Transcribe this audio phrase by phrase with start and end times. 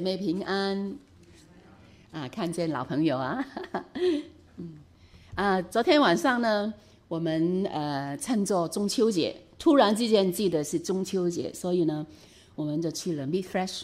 [0.00, 0.96] 妹平安，
[2.10, 3.44] 啊，看见老朋友啊，
[4.56, 4.78] 嗯，
[5.34, 6.72] 啊，昨天晚上呢，
[7.06, 12.06] 我们呃趁着中秋节，突然之间记得是中秋节，所以呢，
[12.54, 13.82] 我们就去了 Meat Fresh，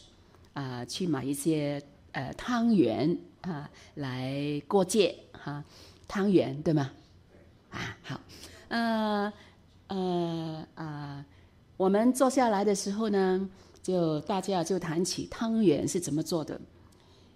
[0.54, 1.82] 啊，去买一些
[2.12, 5.62] 呃汤圆啊来过节哈，
[6.08, 6.90] 汤圆对吗？
[7.70, 8.20] 啊，好，
[8.68, 9.32] 呃
[9.88, 11.24] 呃啊，
[11.76, 13.48] 我们坐下来的时候呢。
[13.86, 16.60] 就大家就谈起汤圆是怎么做的，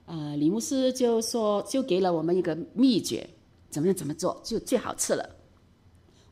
[0.05, 3.25] 啊、李牧师就说，就给了我们一个秘诀，
[3.71, 5.31] 怎么样怎么做就最好吃了，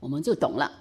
[0.01, 0.73] 我们就懂了。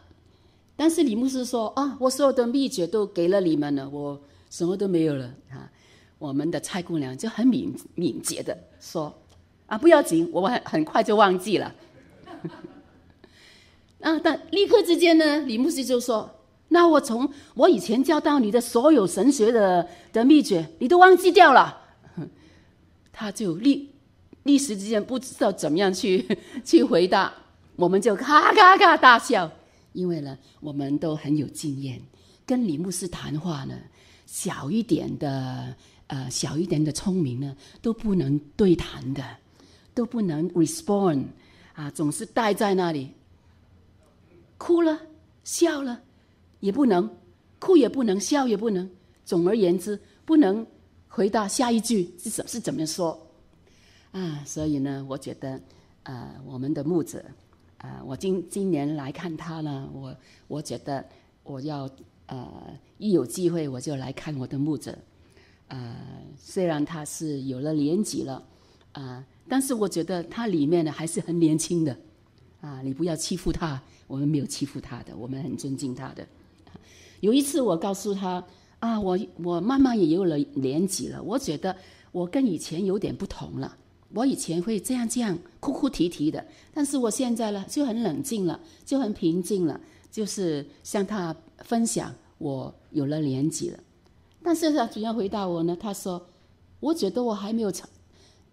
[0.75, 4.19] 但是李牧师说啊，我所有的秘诀都给了你们了，我
[4.49, 5.71] 什么都没有了啊。
[6.17, 9.13] 我们的蔡姑娘就很敏敏捷的说
[9.67, 11.75] 啊，不要紧，我很很快就忘记了。
[14.01, 16.27] 啊，但立刻之间呢，李牧师就说。
[16.69, 21.77] 那我从我以前教到你的所有神学的的秘诀，你都忘记掉了，
[23.11, 23.89] 他就立
[24.43, 26.27] 立时之间不知道怎么样去
[26.65, 27.33] 去回答，
[27.77, 29.49] 我们就咔咔咔大笑，
[29.93, 32.01] 因为呢，我们都很有经验，
[32.45, 33.73] 跟李牧师谈话呢，
[34.25, 35.73] 小一点的
[36.07, 39.23] 呃小一点的聪明呢都不能对谈的，
[39.93, 41.23] 都不能 respond
[41.73, 43.11] 啊，总是待在那里，
[44.57, 44.99] 哭了
[45.45, 46.01] 笑了。
[46.59, 47.09] 也不能
[47.59, 48.89] 哭，也不能笑，也不能。
[49.25, 50.65] 总而言之，不能
[51.07, 53.27] 回答下一句是怎是怎么说
[54.11, 54.41] 啊？
[54.45, 55.59] 所以呢，我觉得，
[56.03, 57.19] 呃，我们的牧者，
[57.77, 60.15] 啊、呃，我今今年来看他呢，我
[60.47, 61.05] 我觉得
[61.43, 61.89] 我要
[62.27, 62.49] 呃，
[62.97, 64.97] 一有机会我就来看我的牧者。
[65.67, 65.97] 呃，
[66.37, 68.41] 虽然他是有了年纪了，
[68.93, 71.97] 啊、但是我觉得他里面呢还是很年轻的。
[72.61, 76.25] 啊，你不要欺负他，我们没有欺负他的，我们很尊敬他的。
[77.19, 78.43] 有一次，我告诉他
[78.79, 81.75] 啊，我我慢慢也有了年纪了，我觉得
[82.11, 83.77] 我跟以前有点不同了。
[84.13, 89.79] 我以前会这样这样哭哭啼啼的，但是我现在呢就很冷静了，就很平静了，
[90.09, 93.79] 就是向他分享我有了年纪了。
[94.41, 95.75] 但是他怎样回答我呢？
[95.77, 96.25] 他说
[96.79, 97.89] ：“我觉得我还没有成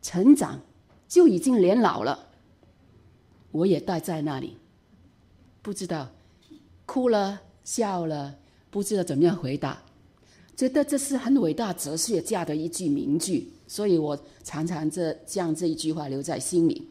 [0.03, 0.61] 成长，
[1.07, 2.31] 就已经年老了。”
[3.53, 4.57] 我也待在那里，
[5.63, 6.09] 不知道
[6.85, 8.35] 哭了笑了。
[8.75, 9.81] 不知道怎么样回答，
[10.57, 16.85] 觉得这是很伟大哲学家的一句名句，所以我常常这将这一句话留在心里。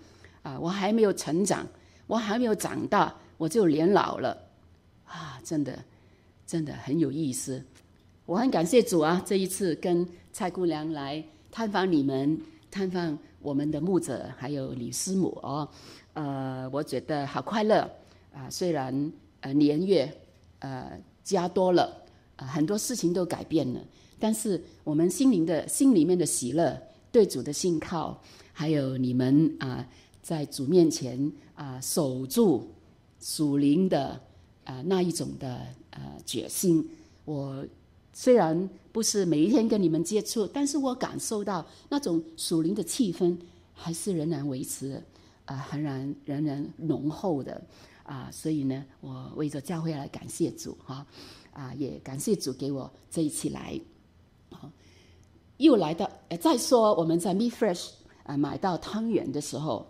[0.44, 1.68] 啊，我还没有成长，
[2.08, 4.30] 我还没有长大，我就年老了。
[5.04, 5.78] 啊，真的，
[6.48, 7.62] 真的很有意思。
[8.26, 11.22] 我很感谢主啊，这一次跟蔡姑娘来
[11.52, 12.40] 探访你们，
[12.72, 15.68] 探访我们的牧者还有李师母哦。
[16.14, 17.82] 呃，我觉得好快乐
[18.34, 19.12] 啊，虽然
[19.42, 20.10] 呃年月
[20.60, 20.90] 呃。
[21.24, 22.04] 加多了
[22.36, 23.80] 啊、很多事情都改变了，
[24.20, 28.20] 但是我们心灵的心里面的喜乐，对主的信靠，
[28.52, 29.88] 还有你们啊、
[30.22, 32.72] 在主面前啊、守住
[33.20, 34.20] 属灵的
[34.64, 36.90] 啊、那一种的呃决心。
[37.24, 37.66] 我
[38.12, 43.38] 虽然不是每一天跟你们接触，但是我感受到那种属灵的气氛
[43.74, 45.02] 还是仍然维持
[45.46, 47.62] 啊、仍然仍然浓厚的。
[48.04, 51.08] 啊，所以呢，我为着教会来感谢主哈，
[51.54, 53.80] 啊，也感谢主给我这一次来，
[54.50, 54.70] 啊，
[55.56, 56.10] 又来到，
[56.42, 57.92] 再说我们在 Me Fresh
[58.26, 59.88] 啊买到汤圆的时候，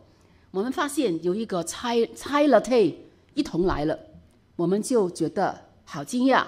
[0.51, 2.93] 我们发现有一个拆拆了屉
[3.33, 3.97] 一同来了，
[4.55, 6.45] 我们就觉得好惊讶，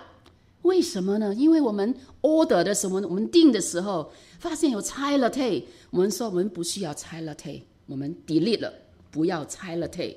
[0.61, 1.33] 为什么呢？
[1.33, 8.71] 因为我们 order 的时候，我们订的时候发现有拆了屉，我们说我们不需要拆了屉，我们 delete 了，
[9.09, 10.15] 不要拆了屉，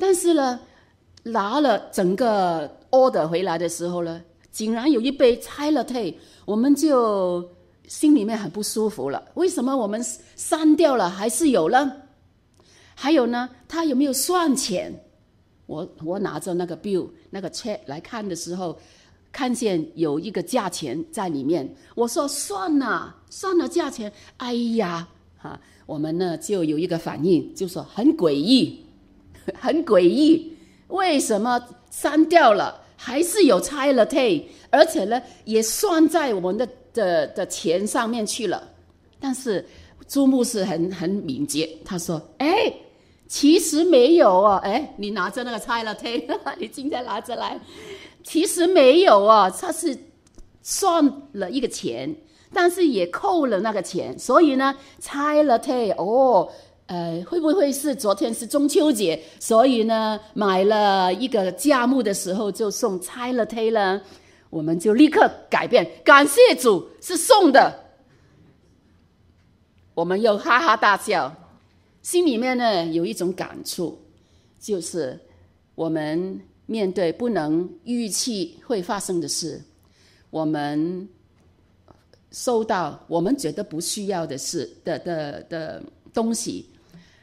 [0.00, 0.58] 但是呢。
[1.24, 7.48] 拿了整个 order 回来的时候呢，竟然有一杯拆了退，我们就
[7.86, 9.22] 心里面很不舒服了。
[9.34, 10.04] 为什么我们
[10.36, 11.92] 删掉了还是有呢？
[12.94, 14.92] 还有呢，他有没有算钱？
[15.66, 18.78] 我我拿着那个 bill 那个 check 来看的时候，
[19.30, 21.74] 看见有一个价钱在里面。
[21.94, 24.12] 我说算了，算了价钱。
[24.36, 25.08] 哎呀，
[25.38, 28.84] 哈，我们呢就有一个反应，就说很诡异，
[29.54, 30.51] 很诡异。
[30.88, 38.68] 为什么删掉了还是有拆了屉，而且呢也算在我们的的的钱上面去了？
[39.18, 39.66] 但是
[40.06, 42.72] 朱牧师很很敏捷，他说：“哎，
[43.26, 46.22] 其实没有哦，哎，你拿着那个拆了屉，
[46.58, 47.58] 你今天拿着来，
[48.22, 49.96] 其实没有哦，他是
[50.62, 52.14] 算了一个钱，
[52.52, 56.50] 但是也扣了那个钱，所以呢拆了屉哦。”
[56.92, 63.98] 呃，会不会是昨天是中秋节，所以呢，买了一个价目的时候就送拆了推了，
[64.50, 67.72] 我们就立刻改变，感谢主是送的，
[69.94, 71.34] 我们又哈哈大笑，
[72.02, 73.98] 心里面呢有一种感触，
[74.60, 75.18] 就是
[75.74, 79.58] 我们面对不能预期会发生的事，
[80.28, 81.08] 我们
[82.32, 86.66] 收到我们觉得不需要的事的的的东西，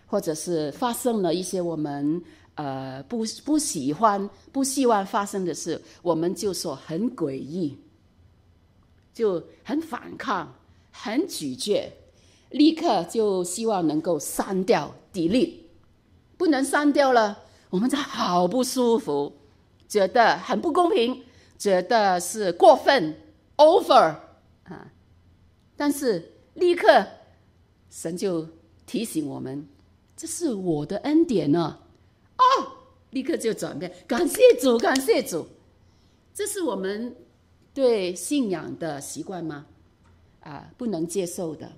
[0.10, 2.22] 或者是发生了一些我们
[2.56, 7.78] 呃不不喜欢、不希望发生的事，我们就说很诡异，
[9.14, 10.54] 就很反抗、
[10.92, 11.94] 很拒绝。
[12.50, 15.54] 立刻就希望能够删掉，delete，
[16.36, 19.32] 不能删掉了，我们就好不舒服，
[19.88, 21.24] 觉得很不公平，
[21.60, 23.16] 觉得是过分
[23.58, 24.16] ，over
[24.64, 24.92] 啊。
[25.78, 27.06] 但是立刻
[27.92, 28.48] 神就
[28.88, 29.68] 提醒我们，
[30.20, 31.80] 这是我的恩典呢，
[32.38, 32.44] 哦，
[33.12, 35.48] 立刻就转变，感谢主，感谢主。
[36.34, 37.16] 这是我们
[37.74, 39.66] 对信仰的习惯吗？
[40.42, 41.72] 啊，不能接受的。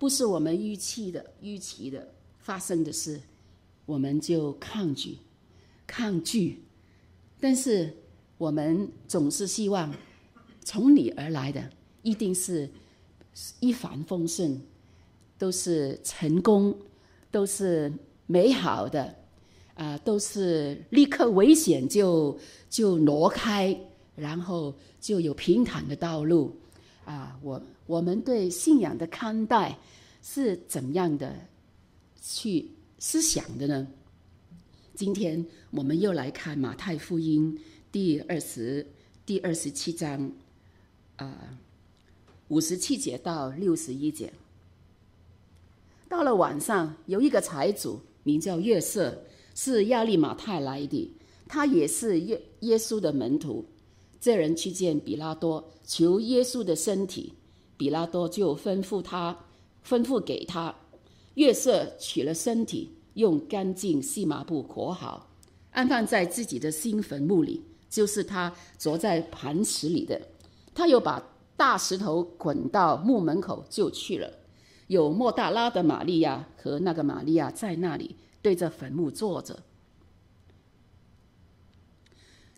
[0.00, 3.20] 不是我们预期的、预期的发生的事，
[3.84, 5.18] 我们就抗拒、
[5.86, 6.64] 抗拒。
[7.38, 7.96] 但是
[8.36, 9.94] 我们总是希望
[10.64, 11.70] 从你而来的
[12.02, 12.68] 一定是
[13.60, 14.60] 一帆风顺，
[15.38, 16.76] 都是成功，
[17.30, 17.92] 都是
[18.26, 19.14] 美好的，
[19.74, 22.38] 啊、都是立刻危险就
[22.70, 23.78] 就挪开，
[24.14, 26.56] 然后就有平坦的道路。
[27.04, 29.78] 啊，我我们对信仰的看待
[30.22, 31.36] 是怎样的
[32.20, 32.68] 去
[32.98, 33.86] 思想的呢？
[34.94, 37.56] 今天我们又来看马太福音
[37.92, 38.84] 第二十
[39.24, 40.32] 第二十七章，
[41.16, 41.58] 啊，
[42.48, 44.32] 五十七节到六十一节。
[46.08, 49.24] 到了晚上，有一个财主名叫约瑟，
[49.54, 51.14] 是亚利马太来的，
[51.48, 53.64] 他也是耶耶稣的门徒。
[54.20, 57.34] 这人去见比拉多，求耶稣的身体，
[57.76, 59.36] 比拉多就吩咐他，
[59.86, 60.74] 吩咐给他。
[61.34, 65.28] 约瑟取了身体，用干净细麻布裹好，
[65.72, 70.20] 安放在自己的新坟墓里，就是他凿在磐石里的。
[70.74, 71.22] 他又把
[71.56, 74.30] 大石头滚到墓门口，就去了。
[74.86, 79.62] 有莫大拉的玛利亚和那个玛利亚在那里对着坟墓坐着。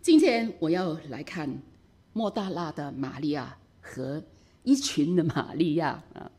[0.02, 1.62] 今天我要来看
[2.12, 4.22] 莫大拉的玛利亚和
[4.62, 6.30] 一群的玛利亚啊。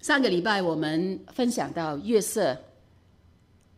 [0.00, 2.56] 上个礼拜我们分享到月色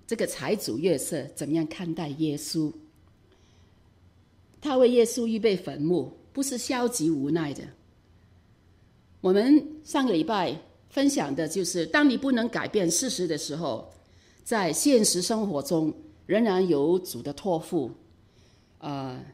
[0.07, 2.73] 这个财主月色怎么样看待耶稣？
[4.61, 7.63] 他为耶稣预备坟墓，不是消极无奈的。
[9.21, 10.59] 我们上个礼拜
[10.95, 13.93] 分享的就是，当你不能改变事实的时候，
[14.45, 15.93] 在现实生活中
[16.25, 17.91] 仍然有主的托付。
[18.79, 19.25] 啊、呃，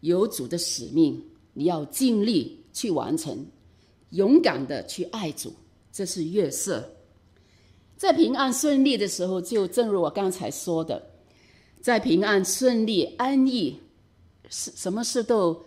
[0.00, 3.46] 有主的使命，你要尽力去完成，
[4.10, 5.54] 勇敢的去爱主，
[5.90, 6.86] 这是约瑟。
[7.96, 11.02] 在平安顺利的时候，就正如我刚才说的，
[11.80, 13.80] 在平安顺利、安逸，
[14.50, 15.64] 什什么事都，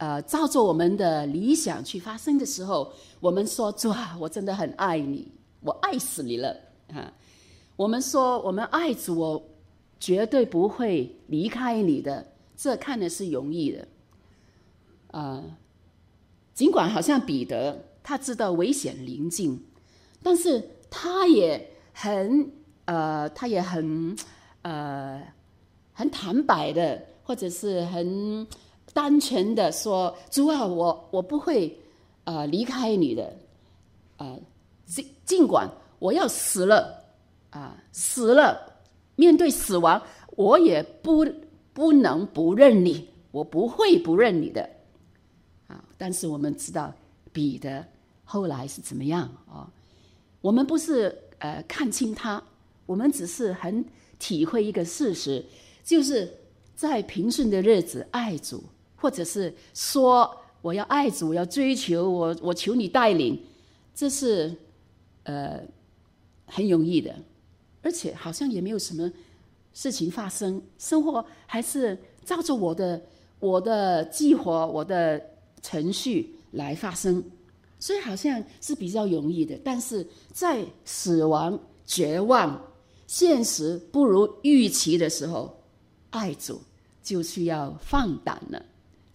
[0.00, 5.30] 呃，照着我们的理想去发生的时候，我们说主啊，我真的很爱你，
[5.60, 6.56] 我爱死你了
[6.88, 7.12] 啊！
[7.76, 9.42] 我们说我们爱主，我
[9.98, 12.26] 绝对不会离开你的。
[12.56, 13.88] 这看的是容易的，
[15.10, 15.44] 啊、呃，
[16.54, 19.62] 尽管好像彼得他知道危险临近，
[20.22, 22.50] 但是他也很
[22.86, 24.16] 呃，他也很
[24.62, 25.22] 呃，
[25.92, 28.46] 很坦白的，或者是很
[28.92, 31.78] 单纯的说：“主啊，我我不会
[32.24, 33.36] 呃离开你的，
[34.18, 34.38] 呃，
[34.86, 37.04] 尽尽管我要死了
[37.50, 38.60] 啊、死了，
[39.16, 40.02] 面对死亡，
[40.36, 41.26] 我也不。”
[41.72, 44.68] 不能不认你，我不会不认你的，
[45.68, 45.82] 啊！
[45.96, 46.92] 但是我们知道
[47.32, 47.86] 彼得
[48.24, 49.70] 后来是怎么样啊、
[50.40, 52.42] 我们不是呃看清他，
[52.86, 53.82] 我们只是很
[54.18, 55.42] 体会一个事实，
[55.84, 56.30] 就是
[56.74, 58.62] 在平顺的日子爱主，
[59.00, 60.30] 或者是说
[60.62, 63.42] 我要爱主，我要追求我，我求你带领，
[63.94, 64.54] 这是
[65.24, 65.60] 呃
[66.46, 67.14] 很容易的，
[67.82, 69.10] 而且好像也没有什么。
[69.72, 73.00] 事情发生，生活还是照着我的
[73.38, 75.24] 我的计划、我的
[75.62, 77.22] 程序来发生，
[77.78, 79.56] 所以好像是比较容易的。
[79.62, 82.60] 但是在死亡、绝望、
[83.06, 85.56] 现实不如预期的时候，
[86.10, 86.60] 爱主
[87.00, 88.60] 就需要放胆了。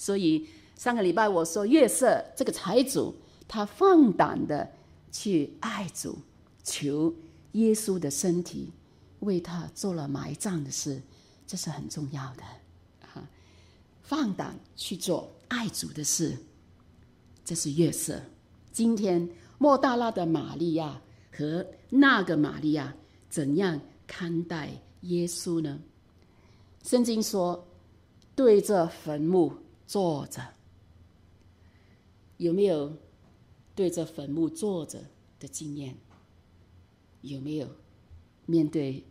[0.06, 0.46] 所以
[0.76, 3.16] 上个礼拜我说，月色这个财主，
[3.48, 4.70] 他放胆的
[5.12, 6.16] 去爱主，
[6.64, 7.12] 求
[7.54, 8.72] 耶稣的身体。
[9.22, 11.02] 为他做了埋葬的事，
[11.48, 12.44] 这是很重要的
[13.02, 13.24] 哈！
[14.04, 16.38] 放胆去做爱主的事，
[17.44, 18.22] 这是月色。
[18.72, 22.94] 今天莫大拉的玛利亚和那个玛利亚
[23.28, 24.70] 怎样看待
[25.02, 25.80] 耶稣呢？
[26.84, 27.66] 圣经说，
[28.36, 29.52] 对着坟墓
[29.88, 30.54] 坐着，
[32.38, 32.98] 有没有
[33.76, 35.04] 对着坟墓坐着
[35.40, 35.96] 的经验？
[37.22, 37.68] 有没有
[38.46, 39.04] 面对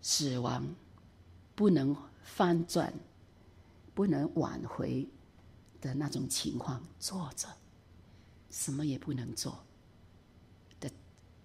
[0.00, 0.74] 死亡
[1.56, 2.94] 不能翻转、
[3.92, 5.08] 不能挽回
[5.80, 7.48] 的那种情况，坐着
[8.50, 9.64] 什么也不能做
[10.78, 10.88] 的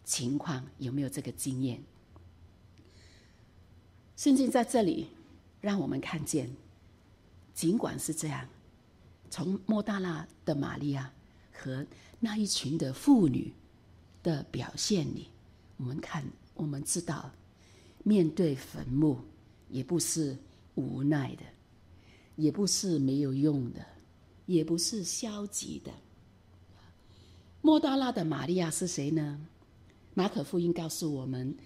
[0.03, 1.83] 情况，有没有这个经验？
[4.15, 5.09] 圣经在这里
[5.59, 6.55] 让我们看见，
[7.57, 8.47] 尽管是这样，
[9.31, 11.11] 从莫大拉的玛利亚
[11.51, 11.83] 和
[12.19, 13.51] 那一群的妇女
[14.21, 15.29] 的表现里，
[15.77, 16.23] 我们看，
[16.53, 17.31] 我们知道，
[18.03, 19.17] 面对坟墓
[19.71, 20.37] 也不是
[20.75, 21.41] 无奈的，
[22.35, 23.83] 也不是没有用的。
[24.45, 25.91] 也不是消极的。
[27.61, 29.41] 莫大拉的玛利亚是谁呢？
[30.13, 31.57] 马可福音告诉我们，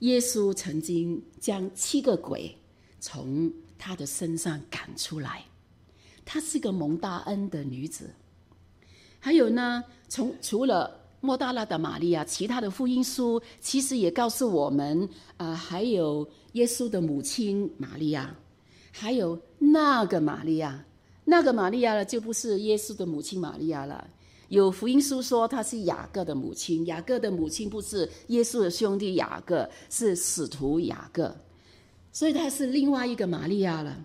[0.00, 2.56] 耶稣曾经将七个鬼
[3.00, 5.44] 从他的身上赶出来。
[6.24, 8.10] 她是个蒙大恩的女子。
[9.18, 15.02] 还有呢，从除了莫大拉的玛利亚，其他的福音书其实也告诉我们，
[15.36, 18.34] 啊、呃，还有耶稣的母亲玛利亚，
[18.92, 20.84] 还有那个玛利亚。
[21.24, 24.08] 那个玛利亚呢，就不是耶稣的母亲玛利亚了。
[24.48, 31.36] 有福音书说她是雅各的母亲，雅各的母亲不是耶稣的兄弟雅各，是使徒雅各，
[32.18, 33.96] 所以她是另外一个玛利亚了。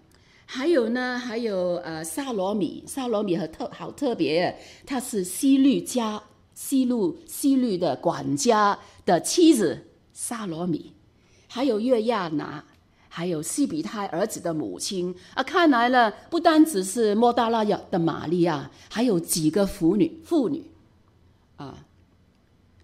[0.46, 4.56] 还有呢，还有呃，撒罗米，撒罗米很特好特别，
[4.86, 6.22] 她是西律家
[6.54, 10.94] 希律西律的管家的妻子，撒罗米，
[11.48, 12.64] 还有约亚拿。
[13.10, 20.64] 还有西比泰儿子的母亲啊，看来呢，不单只是莫大拉亚的玛利亚，还有几个妇女妇女
[21.58, 21.84] 啊。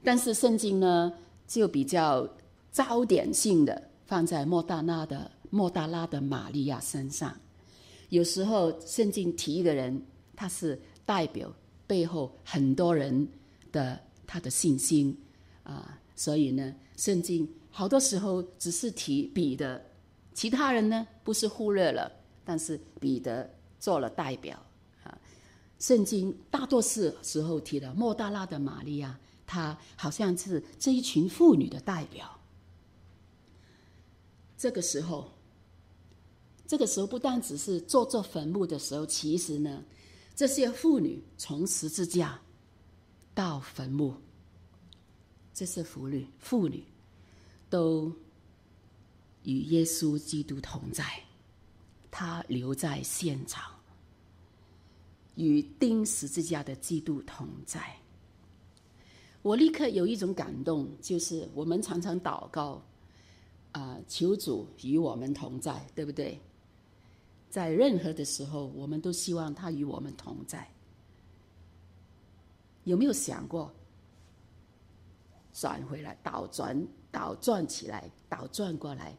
[0.04, 1.14] 但是圣经呢，
[1.48, 2.28] 就比较
[2.72, 7.32] 焦点性的放在莫大拉的莫大拉的玛利亚身上。
[8.10, 10.04] 有时候圣经提一个人，
[10.36, 11.54] 他是代表
[11.86, 13.28] 背后很多人
[13.72, 15.16] 的他的信心
[15.62, 19.80] 啊，所以呢，圣经好多时候只是提彼得。
[20.34, 22.12] 其他人呢，不是忽略了，
[22.44, 23.48] 但是彼得
[23.80, 24.58] 做了代表
[25.04, 25.16] 啊。
[25.78, 32.39] 圣经大多是时候提了莫大拉的玛利亚，她好像是这一群妇女的代表。
[34.60, 35.32] 这个时候，
[36.68, 39.84] 这个时候不但只是做做坟墓的时候，其实呢，
[40.36, 42.40] 这些妇女从十字架
[43.34, 44.14] 到坟墓，
[45.54, 46.84] 这些妇女妇女
[47.72, 48.14] 都。
[49.44, 51.06] 与耶稣基督同在，
[52.12, 53.74] 他留在现场，
[55.36, 57.96] 与钉十字架的基督同在。
[59.42, 62.84] 我立刻有一种感动，就是我们常常祷告，
[63.72, 66.40] 啊、求主与我们同在，对不对？
[67.50, 70.70] 在任何的时候，我们都希望他与我们同在。
[72.84, 73.72] 有没有想过
[75.54, 79.18] 转回来，倒转，倒转起来，倒转过来？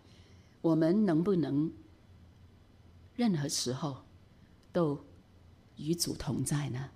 [0.60, 1.72] 我们能不能
[3.14, 4.02] 任何时候
[4.72, 4.98] 都
[5.76, 6.90] 与主同在呢？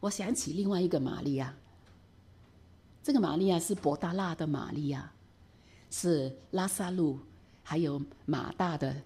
[0.00, 1.54] 我想起另外一个玛利亚，
[3.02, 5.12] 这个玛利亚是伯大拉的玛利亚，
[5.92, 7.20] 是拉萨路
[7.62, 9.00] 还有马大的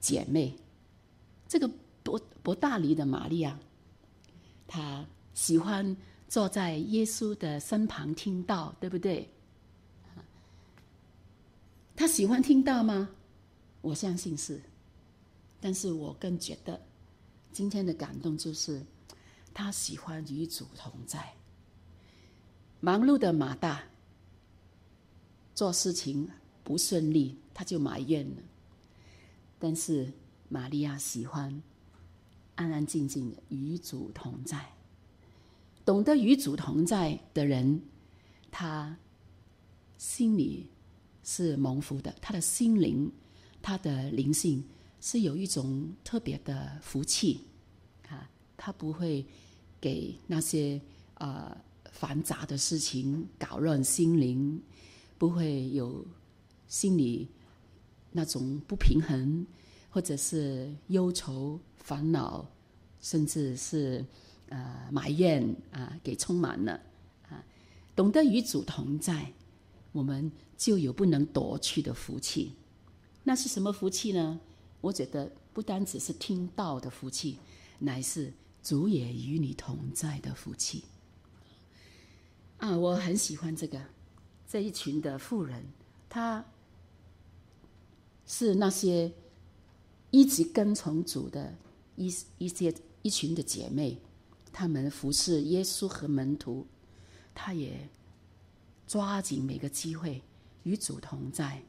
[0.00, 0.56] 姐妹。
[1.46, 1.70] 这个
[2.02, 3.56] 伯伯大尼的玛利亚，
[4.66, 5.96] 她喜欢
[6.26, 9.28] 坐在耶稣的身旁听到，对不对？
[11.94, 13.10] 他喜欢听到吗？
[13.82, 14.60] 我相信是，
[15.60, 16.80] 但是我更觉得
[17.52, 18.82] 今天的感动就是
[19.52, 21.34] 他喜欢与主同在。
[22.80, 23.84] 忙碌的马大
[25.54, 26.28] 做事情
[26.62, 28.42] 不顺利，他就埋怨了。
[29.58, 30.12] 但是
[30.48, 31.62] 玛利亚喜欢
[32.54, 34.72] 安安静静的与主同在。
[35.84, 37.82] 懂得与主同在的人，
[38.50, 38.96] 他
[39.98, 40.66] 心里。
[41.24, 43.08] 是蒙福的，他的心灵，
[43.62, 44.60] 他的灵性
[45.00, 47.42] 是有一种特别的福气，
[48.08, 49.24] 啊，他不会
[49.80, 50.80] 给那些
[51.14, 51.56] 呃
[51.92, 54.60] 繁杂的事情搞乱心灵，
[55.22, 56.04] 不会有
[56.66, 57.28] 心里
[58.10, 59.46] 那种不平衡，
[59.88, 62.44] 或者是忧愁、烦恼，
[63.00, 64.04] 甚至是
[64.48, 66.72] 呃埋怨啊，给充满了
[67.28, 67.40] 啊，
[67.94, 69.32] 懂得与主同在。
[69.92, 72.56] 我们就有不能夺去的福气，
[73.22, 74.40] 那是什么福气呢？
[74.80, 77.38] 我觉得不单只是听到的福气，
[77.78, 80.82] 乃是主也与你同在的福气。
[82.56, 83.80] 啊，我很喜欢这个
[84.52, 85.64] 这一群的妇人，
[86.10, 86.44] 她
[88.26, 89.10] 是那些
[90.10, 91.56] 一直跟从主的
[91.96, 93.98] 一一些一群的姐妹，
[94.52, 96.66] 她们服侍耶稣和门徒，
[97.34, 97.88] 她也
[98.86, 100.22] 抓紧每个机会
[100.64, 101.62] 与主同在。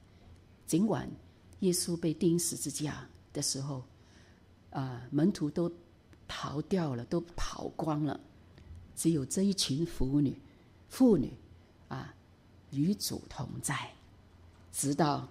[0.67, 1.09] 尽管
[1.61, 3.85] 耶稣被钉十字架的时候，
[4.71, 5.71] 啊、门徒都
[6.27, 8.19] 逃掉了，都跑光了，
[8.93, 10.37] 只有这一群妇女。
[10.89, 11.33] 妇女，
[12.73, 13.93] 与主同在，
[14.71, 15.27] 直到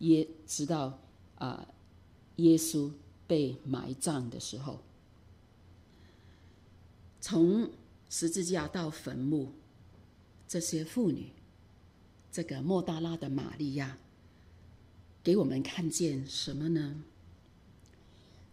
[0.00, 0.98] 耶直到
[1.36, 1.66] 啊
[2.36, 2.90] 耶稣
[3.26, 4.80] 被埋葬的时候，
[7.20, 7.70] 从
[8.10, 9.52] 十字架到坟墓，
[10.46, 11.32] 这些妇女，
[12.30, 13.96] 这个莫大拉的玛利亚，
[15.22, 17.02] 给我们看见什么呢？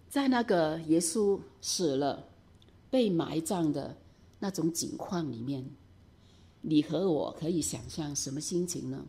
[0.09, 2.29] 在那个耶稣死了、
[2.89, 3.97] 被埋葬的。
[4.39, 5.65] 那种景况里面，
[6.65, 9.05] 你和我可以想象什么心情呢？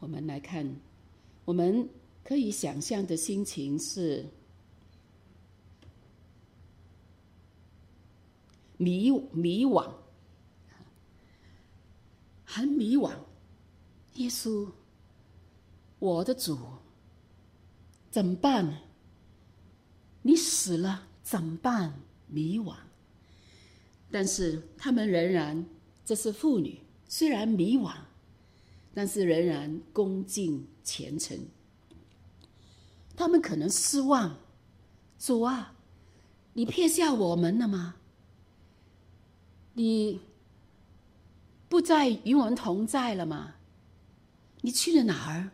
[0.00, 0.80] 我们来看，
[1.44, 1.90] 我们
[2.24, 4.24] 可以想象的心情是
[8.78, 9.92] 迷迷惘，
[12.46, 13.12] 很迷惘。
[14.14, 14.70] 耶稣。
[16.00, 16.56] 我的主，
[18.10, 18.82] 怎么办？
[20.22, 22.00] 你死了怎么办？
[22.26, 22.74] 迷惘。
[24.10, 25.66] 但是他们仍然，
[26.04, 27.94] 这是妇女，虽然迷惘，
[28.94, 31.38] 但是仍然恭敬虔诚。
[33.14, 34.38] 他们可能失望，
[35.18, 35.74] 主啊，
[36.54, 37.96] 你撇下我们了吗？
[39.74, 40.20] 你
[41.68, 43.56] 不再与我们同在了吗？
[44.62, 45.50] 你去了哪儿？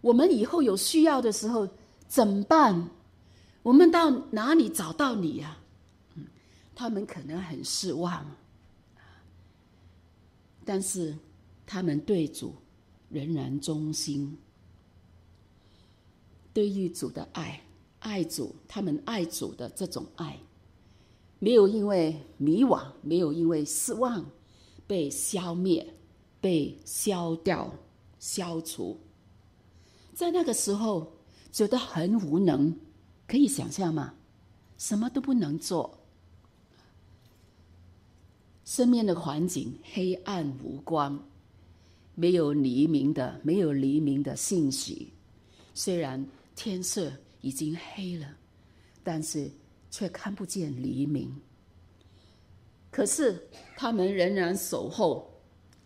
[0.00, 1.68] 我们以后有需要的时候
[2.08, 2.90] 怎么办？
[3.62, 5.58] 我们到哪里找到你呀？
[6.14, 6.26] 嗯，
[6.74, 8.24] 他们可能很失望，
[10.64, 11.14] 但是
[11.66, 12.54] 他们对主
[13.10, 14.38] 仍然忠心。
[16.54, 17.62] 对于主的爱，
[17.98, 20.38] 爱主，他们爱主的这种爱，
[21.38, 24.24] 没有因为迷惘，没有因为失望，
[24.86, 25.94] 被消灭，
[26.40, 27.72] 被消掉，
[28.18, 28.98] 消除。
[30.20, 31.10] 在那个时候，
[31.50, 32.76] 觉得很无能，
[33.26, 34.12] 可以想象吗？
[34.76, 35.98] 什么都不能做，
[38.66, 41.18] 身边的环境黑暗无光，
[42.14, 45.10] 没有黎明的，没有黎明的信息。
[45.72, 46.22] 虽然
[46.54, 48.28] 天色已经黑了，
[49.02, 49.50] 但是
[49.90, 51.34] 却看不见黎明。
[52.90, 55.40] 可是他们仍然守候，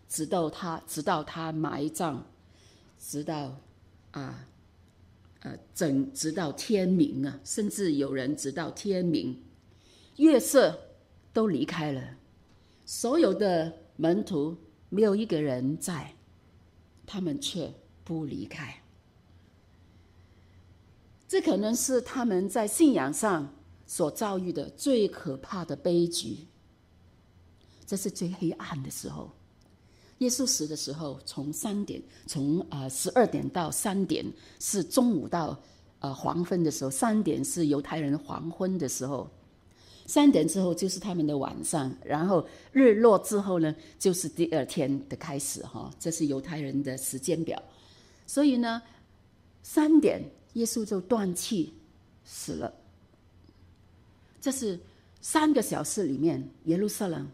[0.09, 2.21] 直到他，直到他埋葬，
[2.99, 3.57] 直到。
[4.15, 4.47] 啊，
[5.41, 9.43] 呃，整直到天明啊，甚至有人直到天明，
[10.15, 10.79] 月色
[11.33, 12.01] 都离开了，
[12.85, 14.55] 所有的门徒
[14.87, 16.15] 没有一个人在，
[17.05, 17.73] 他们却
[18.05, 18.81] 不离开。
[21.27, 23.53] 这可能是他们在信仰上
[23.85, 26.47] 所遭遇的最可怕的悲剧。
[27.85, 29.29] 这是最黑暗的时候。
[30.19, 34.25] 耶稣死的时候，从三点，从呃十二点到三点
[34.59, 35.61] 是中午到
[35.99, 39.29] 呃黄昏的时候，三点是犹太人黄昏的时候，
[40.05, 47.61] 三点之后就是他们的晚上，然后日落之后呢，就是第二天的开始哈，这是犹太人的时间表。
[48.25, 48.81] 所以呢，
[49.63, 50.23] 三点
[50.53, 51.73] 耶稣就断气
[52.23, 52.73] 死了。
[54.39, 54.79] 这是
[55.19, 57.29] 三个小时里面，耶路撒冷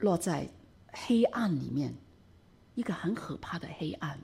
[0.00, 0.48] 落在。
[1.04, 1.94] 黑暗里面，
[2.74, 4.18] 一个很可怕的黑暗。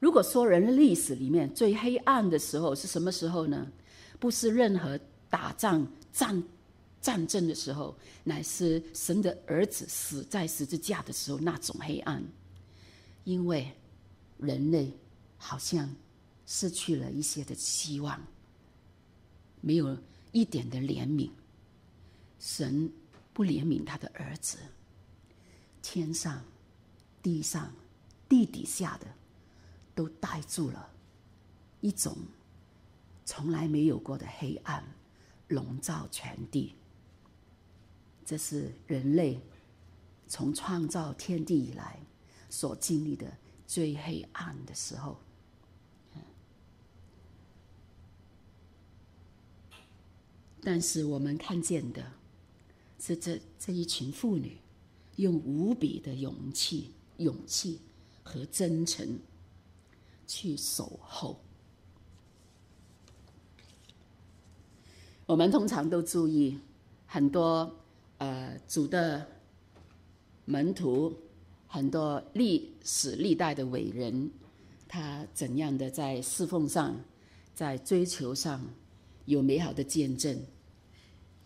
[0.00, 3.66] 如果说人类历史里面最黑暗的时候是什么时候呢？
[4.18, 4.98] 不是任何
[5.30, 6.42] 打仗战
[7.00, 12.22] 战争的时候，乃是神的儿子死在十字架的时候那种黑暗。
[13.24, 13.70] 因为
[14.38, 14.92] 人类
[15.38, 15.88] 好像
[16.46, 18.20] 失去了一些的希望，
[19.62, 19.96] 没有
[20.32, 21.30] 一点的怜悯，
[22.38, 22.90] 神
[23.32, 24.58] 不怜悯他的儿子。
[25.86, 26.42] 天上、
[27.22, 27.70] 地上、
[28.26, 29.06] 地底下的，
[29.94, 30.90] 都带住了
[31.82, 32.16] 一种
[33.26, 34.82] 从来没有过的黑暗，
[35.48, 36.74] 笼罩全地。
[38.24, 39.38] 这是人类
[40.26, 42.00] 从创造天地以来
[42.48, 45.18] 所经历的最黑暗的时候。
[50.62, 52.12] 但是我们看见的
[52.98, 54.63] 是这这一群妇女。
[55.16, 57.80] 用无比的勇气、勇气
[58.22, 59.18] 和真诚，
[60.26, 61.40] 去守候。
[65.26, 66.58] 我们通常都注意
[67.06, 67.74] 很多
[68.18, 69.26] 呃主的
[70.44, 71.16] 门徒，
[71.66, 74.30] 很多历史历代的伟人，
[74.86, 77.00] 他怎样的在侍奉上，
[77.54, 78.68] 在追求上
[79.24, 80.38] 有美好的见证。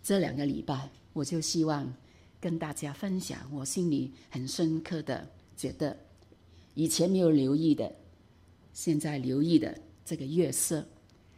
[0.02, 1.94] 这两个礼拜，我就希望
[2.40, 5.96] 跟大家分享我心里很深刻的觉得，
[6.74, 7.92] 以前没有留意的，
[8.72, 10.87] 现在留意的这个月色，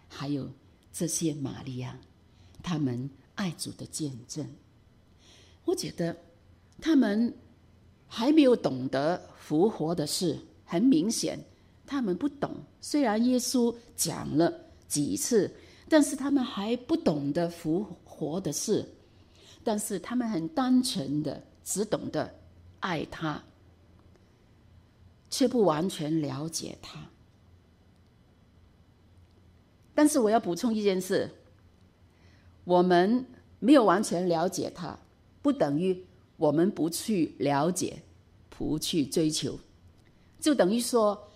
[0.09, 0.49] 还有
[0.93, 1.99] 这些玛利亚。
[2.63, 4.47] 他们爱主的见证，
[5.65, 6.15] 我觉得
[6.79, 7.35] 他们
[8.07, 10.39] 还没有懂得复活的事。
[10.65, 11.39] 很明显，
[11.87, 12.55] 他们不懂。
[12.83, 14.53] 虽然耶稣讲了
[14.87, 15.51] 几次，
[15.89, 18.87] 但是他们还不懂得复活的事。
[19.63, 22.35] 但是他们很单纯的，只懂得
[22.81, 23.43] 爱他，
[25.29, 27.09] 却不完全了解他。
[29.95, 31.31] 但是我要补充一件事。
[32.65, 33.27] 我们
[33.59, 34.97] 没有完全了解他，
[35.43, 36.05] 不等于
[36.37, 38.03] 我们不去了解、
[38.49, 39.59] 不去追求，
[40.39, 41.29] 就等于说，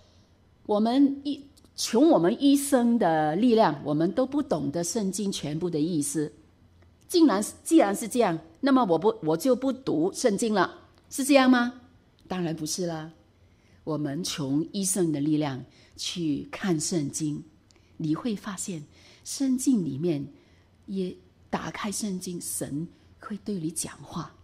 [0.65, 6.31] 我们一穷我们一生的力量，我们都不懂得圣经全部的意思。
[7.07, 11.81] 竟然是既然是这样，那么我不我就不读圣经了，是这样吗？
[12.27, 13.11] 当然不是啦。
[13.83, 15.63] 我们穷一生的力量
[15.95, 17.43] 去看圣经，
[17.97, 18.83] 你会发现
[19.23, 20.27] 圣经里面
[20.85, 21.15] 也。
[21.47, 22.85] 打开圣经，神
[23.21, 24.35] 会对你讲话，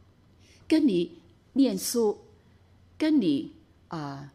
[0.66, 1.12] 跟你
[1.52, 2.18] 念书，
[2.98, 3.52] 跟你
[3.90, 4.32] 啊、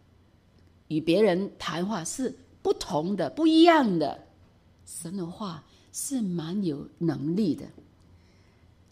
[0.89, 4.27] 与别人谈话是不同的、不一样的。
[4.85, 7.65] 神的话是蛮有能力的，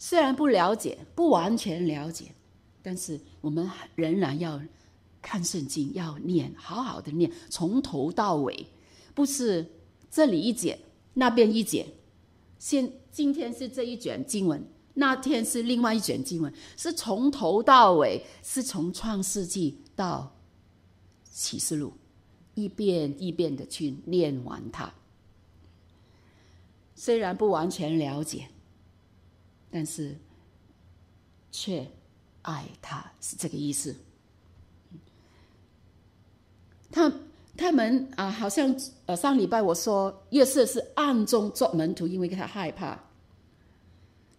[0.07, 2.25] 虽然不了解、不完全了解，
[2.83, 4.61] 但是我们仍然要
[5.19, 8.67] 看圣经，要念，好好的念，从头到尾，
[9.15, 9.65] 不是
[10.11, 10.77] 这里一节，
[11.15, 11.87] 那边一节。
[12.59, 14.63] 现今天是这一卷经文，
[14.93, 20.35] 那天是另外一卷经文，是从头到尾，是从创世纪到
[21.23, 21.91] 启示录，
[22.53, 24.93] 一遍一遍的去念完它。
[26.93, 28.49] 虽然不完全了解，
[29.75, 30.15] 但是
[31.51, 31.85] 却
[32.43, 33.93] 爱他，是这个意思。
[36.89, 37.11] 他。
[37.57, 43.01] 他们啊，好像呃，上礼拜我说约瑟是暗中做门徒，因为他害怕。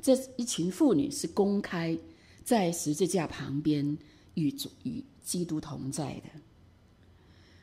[0.03, 1.99] 这一群妇女是公开
[2.45, 3.97] 在十字架旁边
[4.35, 6.29] 与主与基督同在的。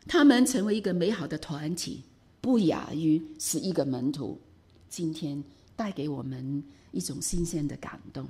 [0.07, 2.01] 他们成为一个美好的团体，
[2.41, 4.41] 不亚于十一个门徒。
[4.89, 5.43] 今天
[5.75, 8.27] 带给我们一种新鲜的感动。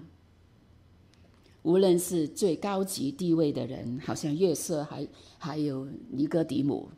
[1.63, 6.89] 无论是最高级地位的人，好像约瑟，还还有尼哥底母。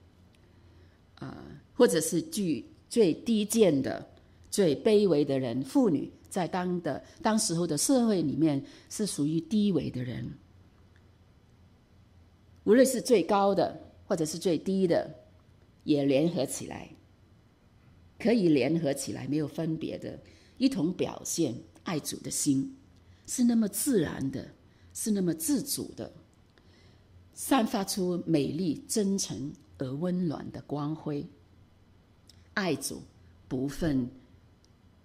[1.15, 4.05] 啊，或者是最最低贱的、
[4.51, 10.29] 最卑微的人，妇女在当的当时候的社会里面是属于低微的人。
[12.65, 15.09] 无论是最高的，或者是最低的，
[15.85, 16.89] 也联合起来，
[18.19, 20.19] 可以联合起来，没有分别的，
[20.57, 22.75] 一同表现爱主的心，
[23.27, 24.53] 是那么自然的，
[24.93, 26.11] 是那么自主的，
[27.33, 29.53] 散发出美丽、真诚。
[29.77, 31.27] 而温暖的光辉，
[32.53, 33.01] 爱主
[33.49, 34.09] 不分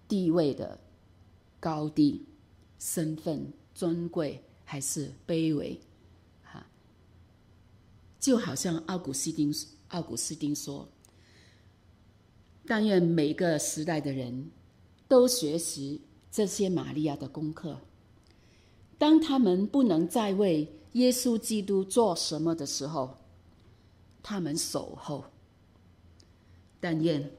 [0.07, 0.79] 地位的
[1.59, 2.25] 高低、
[2.79, 5.77] 身份尊贵还是卑微，
[6.41, 6.65] 哈，
[8.17, 9.53] 就好像奥古斯丁
[9.89, 10.87] 奥古斯丁说
[12.65, 14.49] ：“但愿每个时代的人
[15.11, 15.99] 都学习
[16.31, 17.81] 这些玛利亚的功课，
[18.97, 23.17] 当他们不能再为耶稣基督做什么的时候。”
[24.23, 25.25] 他们守候，
[26.79, 27.29] 但愿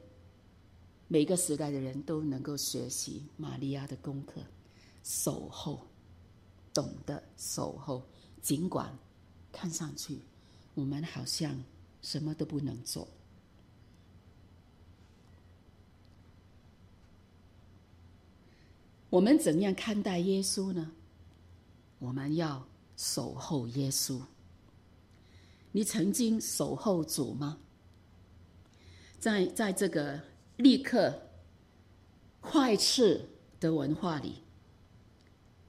[1.07, 4.41] 每个时代的人都能够学习玛利亚的功课，
[5.01, 5.87] 守候，
[6.73, 8.03] 懂得守候。
[8.41, 8.95] 尽管
[9.51, 10.19] 看上去
[10.75, 11.63] 我们好像
[12.01, 13.07] 什么都不能做，
[19.13, 20.91] 我们怎样看待耶稣呢？
[21.99, 24.19] 我们要守候耶稣。
[25.71, 27.59] 你曾经守候主吗？
[29.19, 30.19] 在在这个
[30.57, 31.29] 立刻
[32.41, 34.37] 快吃的文化里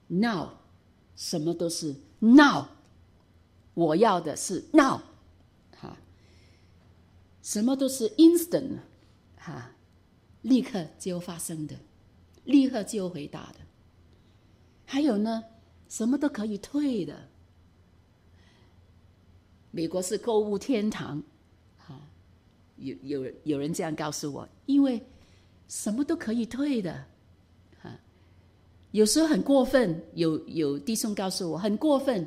[0.06, 0.48] ，now
[1.14, 2.68] 什么都是 now，
[3.74, 5.02] 我要的是 now，
[5.78, 5.98] 哈，
[7.42, 8.78] 什么都是 instant，
[9.36, 9.72] 哈，
[10.40, 11.76] 立刻就发生的，
[12.44, 13.60] 立刻就回答的。
[14.86, 15.42] 还有呢，
[15.88, 17.28] 什么都可以退的。
[19.70, 21.20] 美国是购物天堂，
[21.76, 22.00] 哈，
[22.76, 25.02] 有有有人这样告诉我，因为
[25.66, 26.92] 什么都可以退的，
[27.82, 27.98] 啊，
[28.92, 32.24] 有时候很过分，有有弟兄告诉我很过分，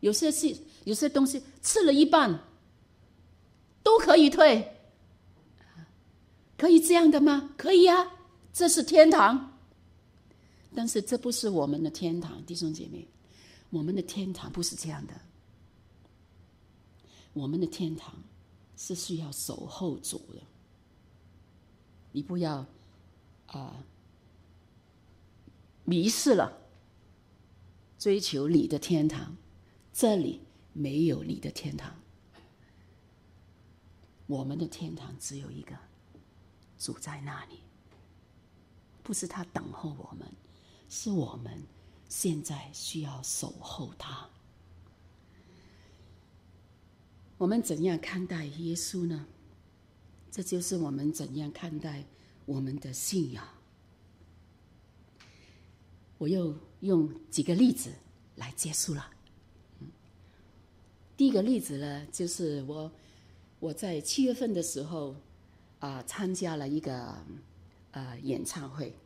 [0.00, 0.52] 有些事
[0.82, 2.40] 有些东西吃了一半
[3.84, 4.76] 都可以退，
[6.56, 7.54] 可以这样的吗？
[7.56, 8.10] 可以啊，
[8.52, 9.47] 这是天堂，
[10.74, 13.06] 但是这不是我们的天堂，弟兄姐妹，
[13.70, 15.14] 我们的天堂不是这样的，
[17.32, 18.14] 我们的天堂。
[18.80, 20.40] 是需要守候主的，
[22.12, 22.64] 你不要
[23.48, 23.84] 啊、
[25.82, 26.56] 迷失了，
[27.98, 29.36] 追求你的天堂，
[29.92, 30.40] 这里
[30.72, 31.92] 没有你的天堂。
[34.28, 35.76] 我们的天堂只有一个，
[36.78, 37.58] 主在那里，
[39.02, 40.32] 不是他等候我们，
[40.88, 41.62] 是我们
[42.08, 44.28] 现在需要守候他。
[47.36, 49.26] 我们怎样看待耶稣呢？
[50.30, 52.04] 这就是我们怎样看待
[52.46, 53.46] 我们的信仰。
[56.18, 57.92] 我又用几个例子
[58.36, 59.10] 来结束了。
[61.16, 62.90] 第一个例子呢，就是我
[63.60, 65.14] 我在七月份的时候
[65.78, 67.16] 啊，参加了一个
[67.92, 68.96] 呃演唱会。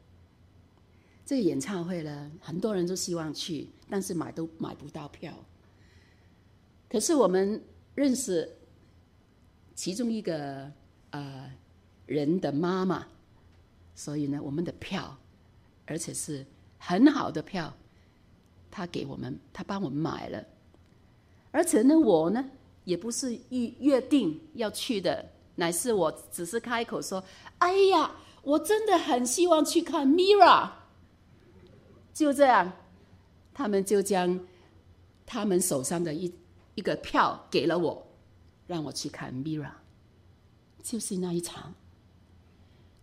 [1.25, 5.33] 这个演唱会呢，很多人都希望去，但是买都买不到票。
[6.89, 7.63] 可是我们。
[7.95, 8.51] 认识
[9.75, 10.73] 其中一个
[11.11, 11.53] 呃
[12.07, 13.07] 人的妈妈，
[13.95, 15.15] 所以呢，我们的票，
[15.85, 16.47] 而且是
[16.79, 17.71] 很好的票，
[18.71, 20.43] 他给我们，他帮我们买了。
[21.51, 22.43] 而且呢，我呢
[22.85, 25.23] 也不是预约定要去的，
[25.57, 27.23] 乃是我只是开口说
[27.61, 28.11] ：“哎呀，
[28.43, 30.71] 我真的很希望去看 Mira。”
[32.15, 32.73] 就这样，
[33.55, 34.41] 他们就将
[35.27, 36.33] 他们手上的一。
[36.75, 38.07] 一个票给了我，
[38.67, 39.73] 让我去看 Mira，
[40.83, 41.75] 就是那一场，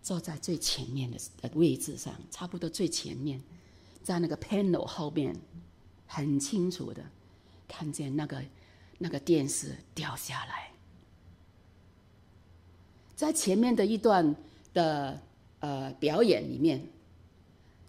[0.01, 1.19] 坐在最前面的
[1.53, 3.39] 位置上，差不多最前面，
[4.01, 5.35] 在那个 panel 后面，
[6.07, 7.03] 很清楚的
[7.67, 8.43] 看见那个
[8.97, 10.71] 那个电视掉下来，
[13.15, 14.35] 在前面的一段
[14.73, 15.21] 的
[15.59, 16.83] 呃表演里面，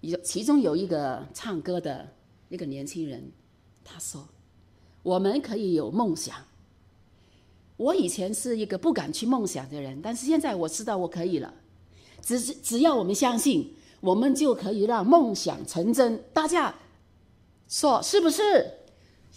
[0.00, 2.08] 有其中有一个唱歌的
[2.48, 3.30] 一个年轻人，
[3.84, 4.28] 他说。
[5.02, 6.36] 我们可以有梦想。
[7.78, 11.54] 我以前是一个不敢去梦想的人，但是现在我知道我可以了。
[12.20, 16.22] 只是只要我们相信，我们就可以让梦想成真。
[16.34, 16.74] 大家
[17.66, 18.42] 说是不是？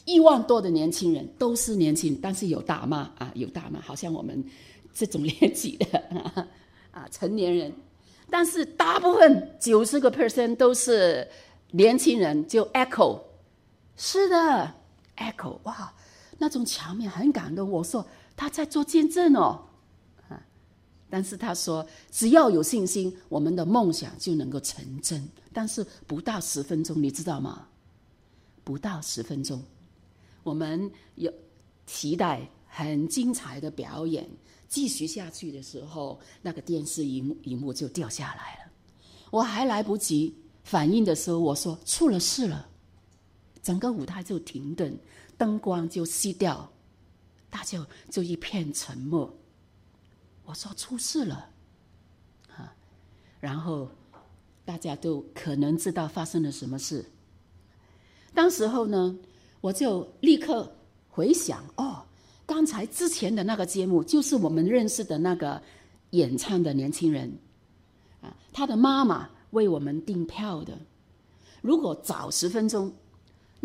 [0.04, 4.44] 一万多的年轻人都是年轻，但是有大妈啊，有大妈，好像我们
[4.94, 6.48] 这种年纪的啊，
[6.92, 7.74] 啊成年人，
[8.30, 11.28] 但是大部分九十个 percent 都是
[11.72, 13.20] 年轻人，就 echo，
[13.96, 14.74] 是的。
[15.16, 15.94] Echo，哇，
[16.40, 17.70] 那种场面很感动。
[17.70, 18.06] 我说
[18.36, 19.64] 他在做见证哦，
[20.28, 20.42] 啊，
[21.08, 25.24] 但是他说只要有信心，我们的梦想就能够成真。
[25.54, 27.68] 但是不到十分钟，你知道吗？
[28.64, 29.62] 不到十分钟，
[30.42, 31.32] 我们有
[31.86, 34.28] 期待很精彩的表演
[34.74, 38.72] 继续下去的时候，那个电视荧荧幕就掉下来了。
[39.30, 42.68] 我还来不及反应的时候，我说出了事了。
[43.62, 44.98] 整个舞台就停顿，
[45.38, 46.68] 灯光就熄掉，
[47.52, 49.32] 大家就，就一片沉默。
[50.44, 51.52] 我说出事了，
[52.50, 52.76] 啊，
[53.40, 53.92] 然后
[54.66, 57.06] 大家都可能知道发生了什么事。
[58.34, 59.16] 当时候呢，
[59.62, 60.76] 我就立刻
[61.10, 61.93] 回想，哦，
[62.46, 65.62] 刚才之前的那个节目就是我们认识的那个
[66.12, 67.38] 演唱的年轻人，
[68.22, 70.78] 啊，他的妈妈为我们订票的。
[71.62, 72.94] 如果早十分钟。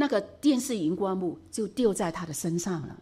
[0.00, 2.96] 那个电视荧光幕就丢在他的身上了，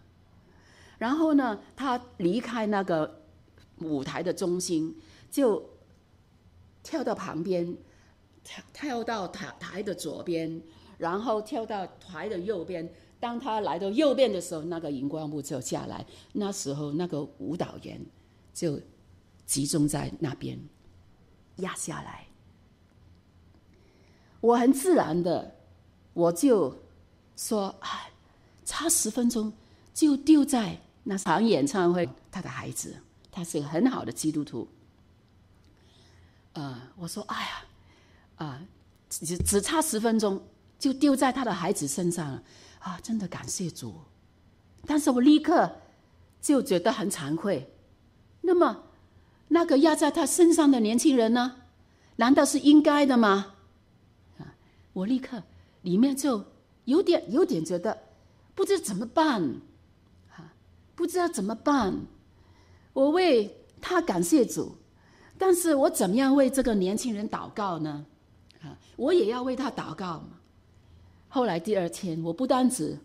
[0.96, 3.20] 然后呢，他离开那个
[3.80, 4.96] 舞台的中心，
[5.30, 5.62] 就
[6.82, 7.76] 跳到旁边，
[8.42, 10.58] 跳跳到台台的左边，
[10.96, 12.90] 然后跳到台的右边。
[13.20, 18.00] 当他来到右边的时候，那个荧光幕就下来，那时候那个舞蹈员
[18.52, 18.80] 就
[19.44, 20.58] 集中在那边
[21.56, 22.26] 压下来。
[24.40, 25.54] 我很自然的，
[26.12, 26.76] 我就。
[27.38, 28.08] 说啊，
[28.64, 29.52] 差十分钟
[29.92, 32.08] 就丢在那场演唱会。
[32.30, 32.96] 他的孩子，
[33.30, 34.66] 他是一个很好的基督徒。
[36.54, 37.64] 呃，我说哎呀，
[38.36, 38.66] 啊、
[39.10, 40.42] 只只差十分钟
[40.78, 42.42] 就丢在他的孩子身上了
[42.86, 43.00] 啊！
[43.02, 43.94] 真的感谢主。
[44.86, 45.76] 但是我立刻
[46.40, 47.72] 就觉得很惭愧。
[48.42, 48.84] 那么，
[49.48, 51.56] 那个压在他身上的年轻人呢？
[52.16, 53.54] 难道是应该的吗？
[54.38, 54.54] 啊！
[54.92, 55.42] 我立刻
[55.82, 56.44] 里面就。
[56.86, 57.98] 有点有点觉得
[58.54, 59.42] 不知怎么办，
[60.30, 60.54] 啊，
[60.94, 61.92] 不知道怎么办。
[62.92, 64.76] 我为他感谢主，
[65.36, 68.06] 但是我怎么样为这个年轻人祷告呢？
[68.62, 70.38] 啊，我也要为他祷告嘛。
[71.36, 72.98] 后来第二天，我不单止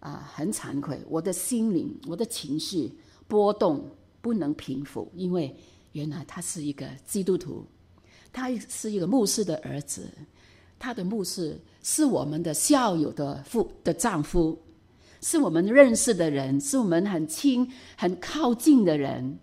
[0.00, 2.92] 啊很惭愧，我的心灵、我的情绪
[3.28, 3.88] 波动
[4.20, 5.54] 不能平复，因为
[5.92, 7.64] 原来他是一个基督徒，
[8.32, 10.10] 他是一个牧师的儿子，
[10.76, 14.58] 他的牧师是我们的校友的夫的丈夫，
[15.20, 19.38] 是我们认识的人，是我们很亲很靠近的人，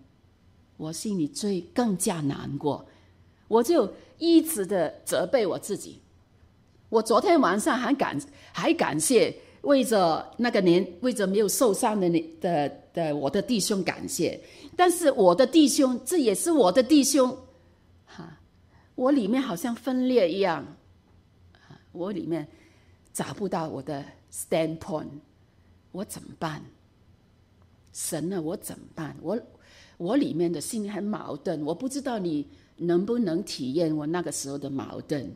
[0.76, 2.86] 我心里最更加难过，
[3.48, 6.02] 我就一直的责备我自己。
[6.88, 8.18] 我昨天晚上还感
[8.52, 14.40] 还感谢为着那个年为着没有受伤的你的的我的弟兄感谢，
[14.76, 17.36] 但是我的弟兄这也是我的弟兄，
[18.06, 18.38] 哈，
[18.94, 20.64] 我里面好像分裂一样，
[21.92, 22.48] 我里面
[23.12, 25.08] 找不到我的 standpoint，
[25.92, 26.62] 我怎么办？
[27.92, 29.14] 神啊，我怎么办？
[29.20, 29.38] 我
[29.98, 35.30] 我里面的心里很矛盾，我不知道你能不能体验我那个时候的矛盾。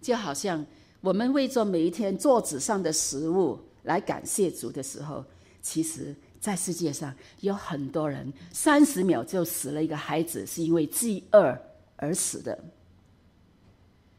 [0.00, 0.64] 就好像
[1.00, 5.24] 我们为着每一天桌子上的食物来感谢主的时候，
[5.62, 11.58] 其实，在世界上有很多人三十秒就死了一个孩子，是因为饥饿
[11.96, 12.58] 而死的。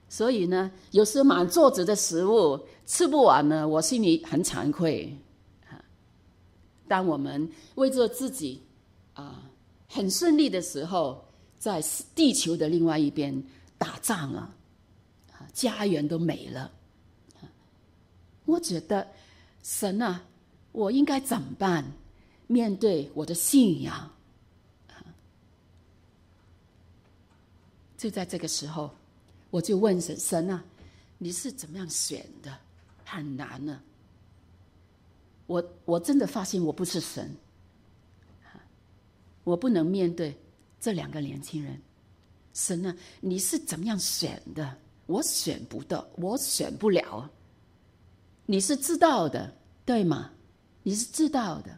[0.08, 5.18] 所以呢，有时满桌子的食物吃不完呢，我心里很惭愧。
[6.88, 8.62] 当我们为着自己
[9.14, 9.50] 啊
[9.88, 11.24] 很顺利的时候，
[11.58, 11.82] 在
[12.14, 13.42] 地球的另外一边
[13.78, 14.54] 打仗了。
[15.54, 16.72] 家园都没了，
[18.46, 19.08] 我觉得
[19.64, 20.24] 神啊，
[20.72, 21.86] 我应该怎么办？
[22.48, 24.12] 面对我的信仰，
[27.98, 28.94] 就在这个时候，
[29.50, 30.64] 我就问神：神啊，
[31.18, 32.58] 你是怎么样选的？
[33.06, 33.82] 很难呢。
[35.48, 37.36] 我我真的发现我不是神，
[39.44, 40.34] 我不能面对
[40.80, 41.82] 这两个年轻人。
[42.54, 44.78] 神啊，你是怎么样选的？
[45.12, 47.30] 我选不到，我选不了。
[48.46, 49.54] 你是知道的，
[49.86, 50.32] 对吗？
[50.84, 51.78] 你是知道的。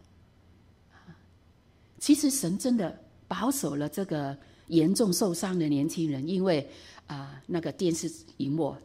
[1.99, 6.69] 其实神真的保守了这个严重受伤的年轻人，因为
[7.07, 8.75] 啊、那个电视荧幕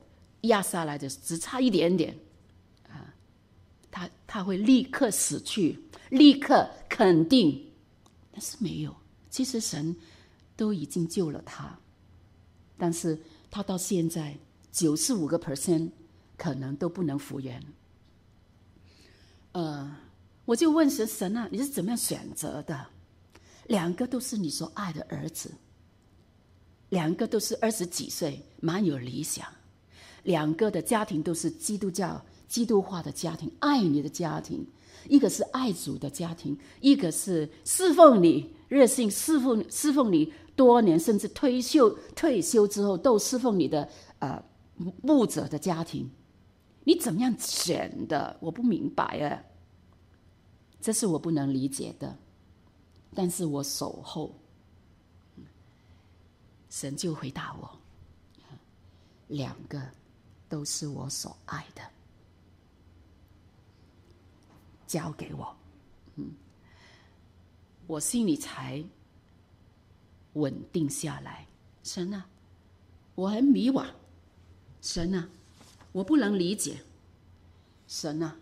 [0.43, 2.17] 压下来的只差一点点，
[2.89, 3.15] 啊，
[3.91, 5.79] 他他会立刻死去，
[6.11, 7.63] 立刻肯定，
[8.33, 8.95] 但是没有。
[9.31, 9.95] 其实神
[10.57, 11.79] 都已经救了他，
[12.79, 13.19] 但是。
[13.51, 14.37] 他到现在
[14.71, 15.91] 九十五个 percent
[16.37, 17.63] 可能都不能复原。
[19.53, 19.97] 呃，
[20.45, 22.87] 我就问神神啊，你是怎么样选择的？
[23.67, 25.53] 两个都是你所爱的儿子，
[26.91, 29.47] 两个都是二十几岁，蛮有理想，
[30.23, 34.67] 两个的家庭都是基督教、基督化的家庭，爱你的家庭，
[35.09, 40.33] 一个是爱主的家庭，一个是侍奉你、热心侍奉侍奉你。
[40.59, 44.43] 多年甚至退休退休之后都侍奉你的呃
[45.01, 46.11] 牧者的家庭，
[46.83, 48.37] 你怎么样选的？
[48.41, 49.41] 我不明白啊，
[50.81, 52.19] 这是我不能理解的。
[53.15, 54.35] 但是我守候，
[56.69, 57.79] 神就回答我：
[59.29, 59.81] 两个
[60.49, 61.83] 都是我所爱的，
[64.89, 65.57] 交给我。
[66.17, 66.33] 嗯，
[67.87, 68.85] 我心里才。
[70.39, 71.47] 稳定下来，
[71.83, 72.27] 神啊，
[73.15, 73.87] 我很迷惘。
[74.81, 75.29] 神啊，
[75.93, 76.79] 我不能理解。
[77.87, 78.37] 神啊，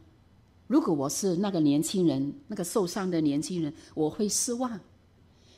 [0.67, 4.79] 如果我是那个年轻人，那个受伤的年轻人，我会失望。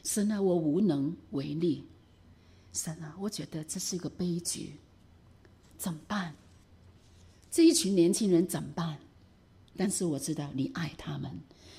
[0.04, 1.84] 神啊，我无能为力。
[2.72, 4.74] 神啊，我觉得这是一个悲剧，
[5.76, 6.34] 怎么办？
[7.50, 8.98] 这一群年轻人怎么办？
[9.76, 11.30] 但是我知道你爱他们，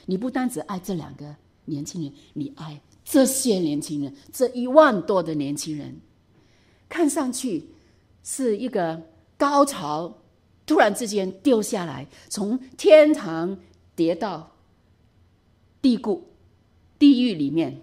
[0.06, 2.82] 你不单只爱这两个年轻人，你爱。
[3.12, 6.00] 这些年轻人，这一万多的年轻人，
[6.88, 7.68] 看上去
[8.24, 9.02] 是一个
[9.36, 10.16] 高潮，
[10.68, 13.58] 突然之间掉下来，从天堂
[13.96, 14.52] 跌到
[15.82, 16.24] 地谷、
[17.00, 17.82] 地狱里面，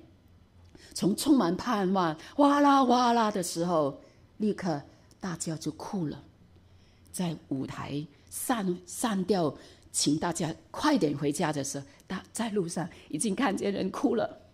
[0.95, 4.01] 从充满盼望，哇啦哇啦的时候，
[4.37, 4.81] 立刻
[5.19, 6.23] 大家就哭了，
[7.11, 9.53] 在舞台散散掉，
[9.91, 14.46] 请大家快点回家的时候，大在路上已经看见人哭了。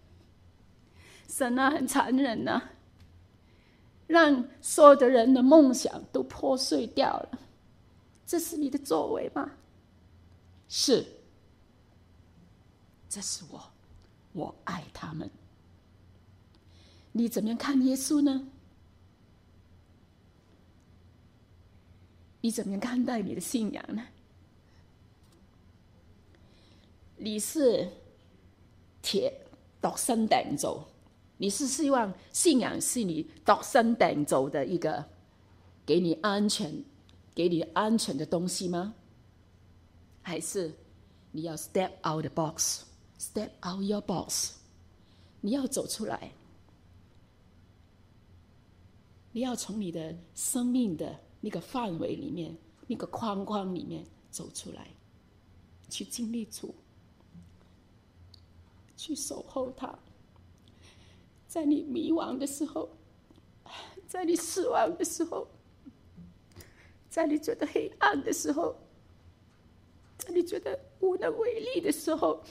[1.32, 2.72] 神啊，很残忍呐、啊，
[4.06, 7.38] 让所有的人的梦想都破碎掉了。
[8.26, 9.52] 这是你的作为吗？
[10.68, 11.06] 是，
[13.08, 13.72] 这是我，
[14.34, 15.30] 我爱他们。
[17.12, 18.46] 你怎么样看耶稣呢？
[22.42, 24.04] 你怎么样看待你的信仰呢？
[27.16, 27.88] 你是
[29.00, 29.38] 铁。
[29.80, 30.86] 度身订造，
[31.42, 35.04] 你是希望信仰是你度身订造的一个
[35.84, 36.72] 给你安全、
[37.34, 38.94] 给你安全的东西吗？
[40.22, 40.72] 还是
[41.32, 44.52] 你要 step out the box，step out your box，
[45.40, 46.30] 你要走出来，
[49.32, 54.86] 你要从你的生命的那个范围里面、那个框框里面走出来，
[55.88, 56.72] 去经历主。
[58.96, 59.92] 去守候他，
[61.52, 62.88] 在你迷惘的时候，
[64.08, 65.46] 在你失望的时候，
[67.10, 68.74] 在你觉得黑暗的时候，
[70.16, 72.42] 在你觉得无能为力的时候，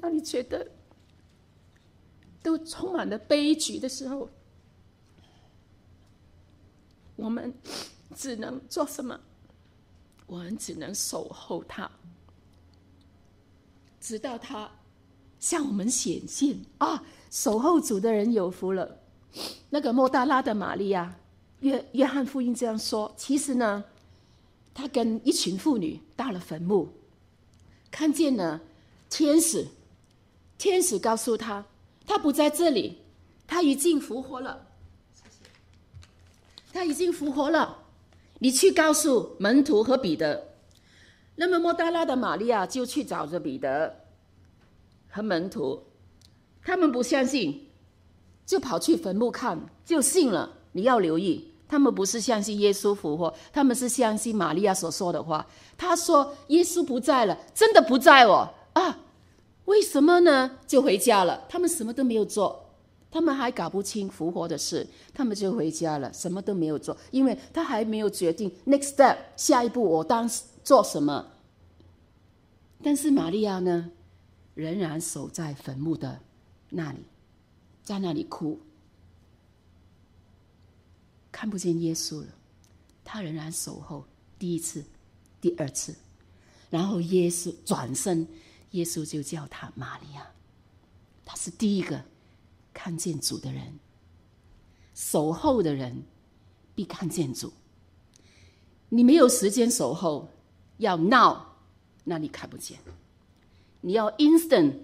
[0.00, 0.70] 当你觉得
[2.44, 4.30] 都充满了悲剧的时候，
[7.16, 7.52] 我们
[8.14, 9.18] 只能做什么？
[10.28, 11.90] 我们只能守候他。
[13.98, 14.70] 直到他
[15.40, 17.02] 向我们显现啊！
[17.30, 18.98] 守候主的人有福了。
[19.70, 21.14] 那个莫大拉的玛利亚，
[21.60, 23.12] 约约翰福音这样说。
[23.16, 23.84] 其实呢，
[24.72, 26.88] 他跟一群妇女到了坟墓，
[27.90, 28.60] 看见了
[29.10, 29.66] 天使。
[30.56, 31.66] 天使告诉他，
[32.06, 32.98] 他不在这里，
[33.46, 34.66] 他已经复活了。
[36.72, 37.84] 他已经复活了。
[38.38, 40.48] 你去告诉门徒和彼得。
[41.36, 44.07] 那么，莫大拉的玛利亚就去找着彼得
[45.18, 45.82] 和门徒，
[46.62, 47.66] 他们不相信，
[48.46, 50.54] 就跑去坟墓看，就信了。
[50.72, 55.44] 你要留意，他们不是相信耶稣复活，他们是相信玛利亚所说的话。
[55.76, 59.00] 他说耶稣不在了，真的不在哦啊？
[59.64, 60.52] 为什么呢？
[60.68, 61.44] 就回家了。
[61.48, 62.64] 他们什么都没有做，
[63.10, 70.30] 他们还搞不清复活的事，他们就回家了，什么都没有做，因为他还没有决定 next step 下一步，我当。
[70.64, 71.24] 做什么？
[72.84, 73.90] 但是玛利亚呢，
[74.58, 76.20] 仍然守在坟墓的
[76.68, 77.04] 那里，
[77.84, 78.58] 在那里哭，
[81.30, 82.26] 看不见耶稣了。
[83.04, 84.04] 他仍然守候，
[84.36, 84.84] 第一次、
[85.40, 85.94] 第二次，
[86.70, 88.26] 然后耶稣转身，
[88.72, 90.26] 耶稣就叫他玛利亚。
[91.24, 92.04] 他是第一个
[92.74, 93.78] 看见主的人，
[94.92, 96.02] 守候的人
[96.74, 97.52] 必看见主。
[98.88, 100.28] 你没有时间守候。
[100.78, 101.56] 要闹，
[102.04, 102.78] 那你看不见；
[103.80, 104.78] 你要 instant，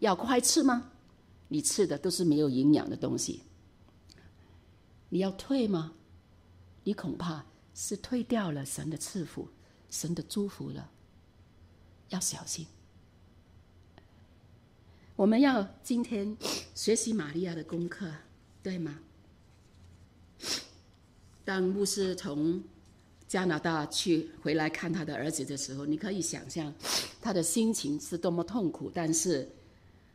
[0.00, 0.90] 要快吃吗？
[1.48, 3.42] 你吃的都是没有营养的东西。
[5.10, 5.92] 你要退吗？
[6.82, 7.44] 你恐怕
[7.74, 9.48] 是退掉了神的赐福、
[9.88, 10.90] 神的祝福了。
[12.08, 12.66] 要小心。
[15.16, 16.36] 我们要今天
[16.74, 18.10] 学习玛利亚的功课，
[18.62, 18.98] 对吗？
[21.44, 22.62] 当牧师从
[23.34, 26.72] 加拿大去回来看他的儿子的时候，你可以想象
[27.20, 28.88] 他的心情是多么痛苦。
[28.94, 29.50] 但是，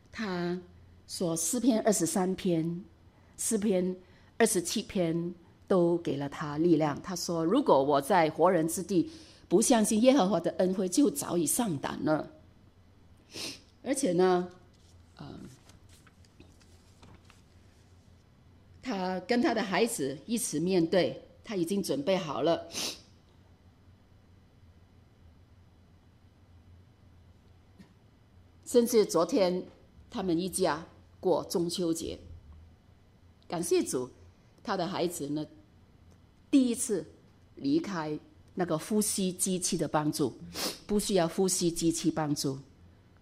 [0.09, 0.57] 他
[1.05, 2.81] 说诗篇二十三篇、
[3.35, 3.93] 诗篇
[4.37, 5.35] 二十七篇
[5.67, 6.97] 都给了他力量。
[7.01, 9.11] 他说：“如果我在活人之地
[9.49, 12.25] 不相信耶和华的恩惠，就早已丧胆了。”
[13.83, 14.49] 而且呢，
[15.19, 15.41] 嗯，
[18.81, 22.65] 他跟他的孩子一起面对，他已经准备好了。
[28.69, 29.65] 甚至昨天，
[30.11, 30.85] 他们一家
[31.19, 32.19] 过中秋节。
[33.47, 34.07] 感谢主，
[34.61, 35.43] 他的孩子呢，
[36.51, 37.03] 第一次
[37.55, 38.19] 离开
[38.53, 40.37] 那个呼吸机器的帮助，
[40.85, 42.59] 不需要呼吸机器帮助，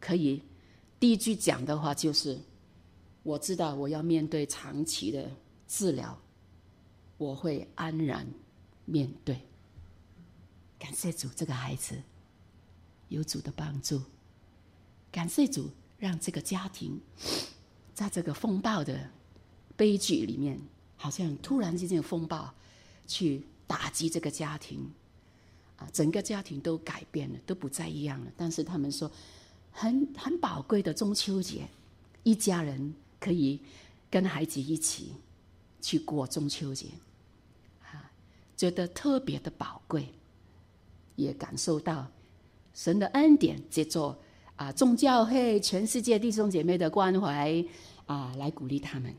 [0.01, 0.43] 可以
[0.99, 2.37] 第一句讲的话就是
[3.23, 5.31] ：“我知道我要面对长期的
[5.65, 6.19] 治疗，
[7.17, 8.27] 我会安然
[8.83, 9.39] 面对。”
[10.77, 11.95] 感谢主，这个孩子
[13.07, 14.01] 有主的帮助。
[15.11, 16.99] 感谢主，让这个家庭
[17.93, 19.09] 在这个风暴的
[19.75, 20.59] 悲剧里面，
[20.95, 22.53] 好像突然之间风暴
[23.07, 24.87] 去打击这个家庭，
[25.77, 28.31] 啊，整个家庭都改变了，都不再一样了。
[28.35, 29.09] 但是他们说，
[29.71, 31.67] 很很宝贵的中秋节，
[32.21, 33.59] 一家人可以
[34.11, 35.13] 跟孩子一起
[35.81, 36.89] 去过中秋节，
[37.81, 38.11] 啊，
[38.55, 40.09] 觉得特别的宝贵，
[41.15, 42.11] 也感受到
[42.75, 44.15] 神的恩典，接着。
[44.57, 47.63] 啊，众教会全世界弟兄姐妹的关怀
[48.07, 49.15] 啊，来鼓励他们。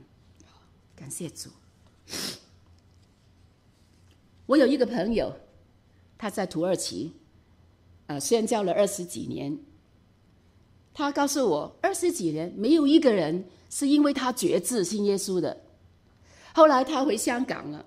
[0.94, 1.48] 感谢主。
[4.46, 5.32] 我有一个朋友，
[6.18, 7.12] 他在土耳其，
[8.08, 9.56] 啊，宣教了二十几年。
[10.92, 15.56] 他告诉我，二十几年没有一个人是因为他决志信耶稣的。
[16.58, 17.84] 后来他回香港了，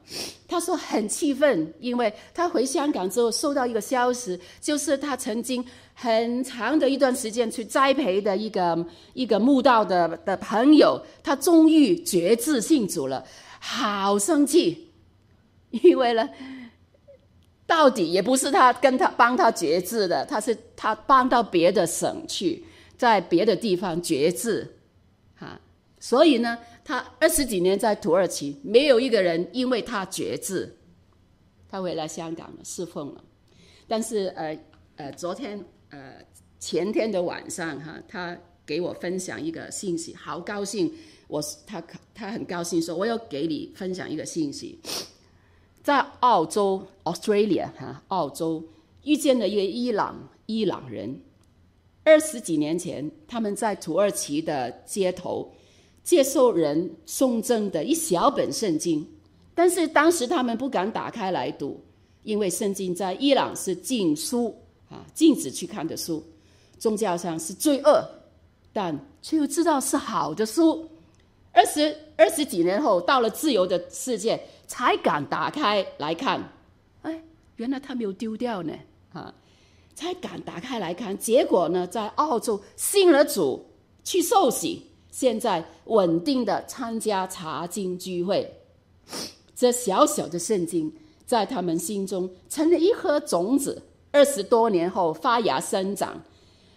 [0.47, 5.61] 他说很气愤，因为他回香港之后收到一个消息，就是他曾经
[5.93, 13.25] 很长的一段时间去栽培的一个一个慕道的的朋友，他终于决志信主了，
[13.59, 14.87] 好生气，
[15.71, 16.29] 因为呢，
[17.67, 22.63] 到底也不是他跟他帮他绝志的，他是他搬到别的省去，
[22.97, 24.77] 在别的地方绝志，
[26.01, 26.57] 所以呢。
[26.83, 30.75] 他二十几年在土耳其，没有一个人因为他绝志，
[31.69, 33.23] 他回来香港了，侍奉了。
[33.87, 34.59] 但是呃
[34.95, 36.15] 呃，昨天呃
[36.59, 38.35] 前天的晚上哈，他
[38.65, 40.91] 给我分享一个信息，好高兴。
[41.27, 41.81] 我他
[42.15, 44.79] 他很高兴说，我要给你分享一个信息，
[45.83, 48.67] 在澳洲 Australia 哈，澳洲
[49.03, 51.21] 遇见了一个伊朗伊朗人，
[52.03, 55.53] 二十几年前他们在土耳其的街头。
[56.03, 59.07] 接受人送赠的一小本圣经，
[59.53, 61.79] 但是当时他们不敢打开来读，
[62.23, 64.55] 因为圣经在伊朗是禁书
[64.89, 66.23] 啊，禁止去看的书，
[66.79, 68.03] 宗教上是罪恶，
[68.73, 70.89] 但却又知道是好的书。
[71.53, 76.41] 二十二十几年后，到了自由的世界，才敢打开来看。
[77.03, 77.21] 哎，
[77.57, 78.73] 原来他没有丢掉呢，
[79.13, 79.33] 啊，
[79.93, 81.17] 才敢打开来看。
[81.17, 83.65] 结果呢，在澳洲信了主，
[84.03, 84.90] 去受洗。
[85.11, 88.51] 现在稳定的参加查经聚会，
[89.53, 90.91] 这小小的圣经
[91.25, 96.19] 在他们心中成了一颗种子，二十多年后发芽生长。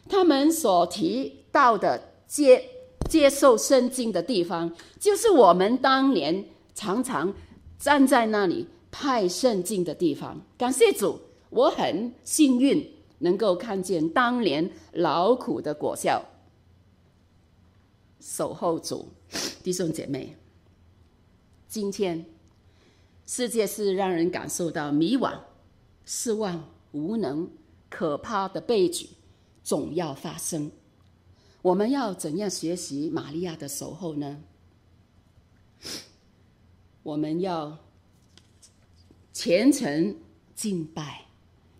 [0.08, 2.62] 他们所提到的接
[3.08, 7.32] 接受圣经的地方，就是我们当年常常
[7.78, 10.40] 站在那里派圣经的地方。
[10.58, 11.20] 感谢主，
[11.50, 12.84] 我很幸运
[13.18, 16.20] 能够看见当年劳苦的果效。
[18.24, 19.06] 守候主，
[19.62, 20.34] 弟兄姐妹，
[21.68, 22.24] 今天
[23.26, 25.38] 世界是让人感受到迷惘、
[26.06, 27.50] 失望、无能、
[27.90, 29.10] 可怕的悲剧
[29.62, 30.72] 总要发生。
[31.60, 34.40] 我们要怎样学习玛利亚的守候呢？
[37.02, 37.76] 我们要
[39.34, 40.16] 虔诚
[40.54, 41.26] 敬拜，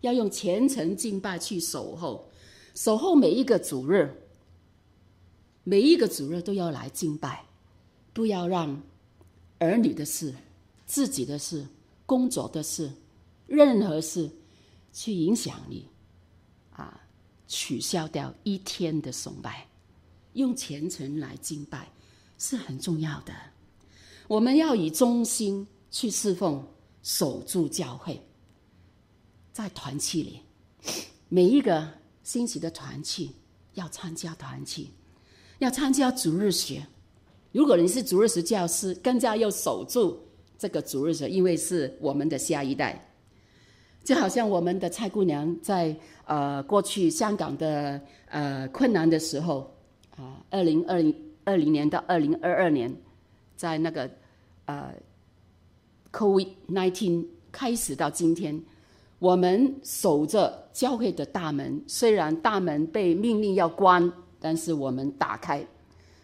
[0.03, 2.29] 要用虔诚敬拜去守候，
[2.75, 4.21] 守候每一个主日。
[5.65, 7.47] 每一个主日都要来敬拜，
[8.13, 8.83] 不要让
[9.59, 10.35] 儿女的事、
[10.85, 11.67] 自己的事、
[12.05, 12.93] 工作的事、
[13.47, 14.31] 任何事
[14.93, 15.89] 去影响你，
[16.71, 17.01] 啊，
[17.49, 19.67] 取消掉一天的崇拜，
[20.35, 21.91] 用虔诚来敬拜
[22.37, 23.35] 是很重要的。
[24.29, 26.63] 我们要以忠心去侍奉，
[27.03, 28.23] 守住教会，
[29.51, 30.41] 在团契里，
[31.31, 31.91] 每一个
[32.23, 33.33] 星期的团契
[33.73, 34.91] 要参加团契。
[35.65, 36.87] 要参加主日学，
[37.51, 40.19] 如果你是主日学教师，更加要守住
[40.59, 43.03] 这个主日学，因为是我们的下一代。
[44.05, 45.97] 就好像我们的蔡姑娘在
[46.27, 47.99] 呃过去香港的
[48.29, 49.75] 呃困难的时候
[50.19, 52.95] 啊，二零二零二零年到二零二二年，
[53.57, 54.11] 在那个
[54.67, 54.93] 呃
[56.13, 58.63] COVID nineteen 开始到今天，
[59.19, 64.13] 我们守着教会的大门，虽然大门被命令要关。
[64.45, 65.67] 但是我们打开，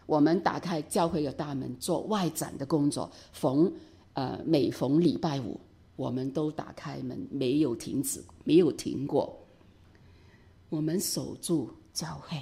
[0.04, 3.10] 我们打开教会的大门做外展的工作。
[3.32, 3.72] 逢
[4.12, 5.58] 呃每逢礼拜五，
[5.96, 9.34] 我们都打开门，没有停止，没有停过。
[10.68, 12.36] 我们守住教会，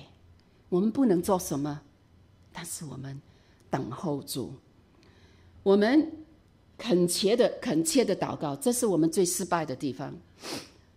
[0.68, 1.80] 我们不能做什么，
[2.52, 3.16] 但是我们
[3.70, 4.52] 等候主。
[5.62, 6.10] 我们
[6.76, 10.12] 恳切的恳切的祷告，这是我们最失败的地方。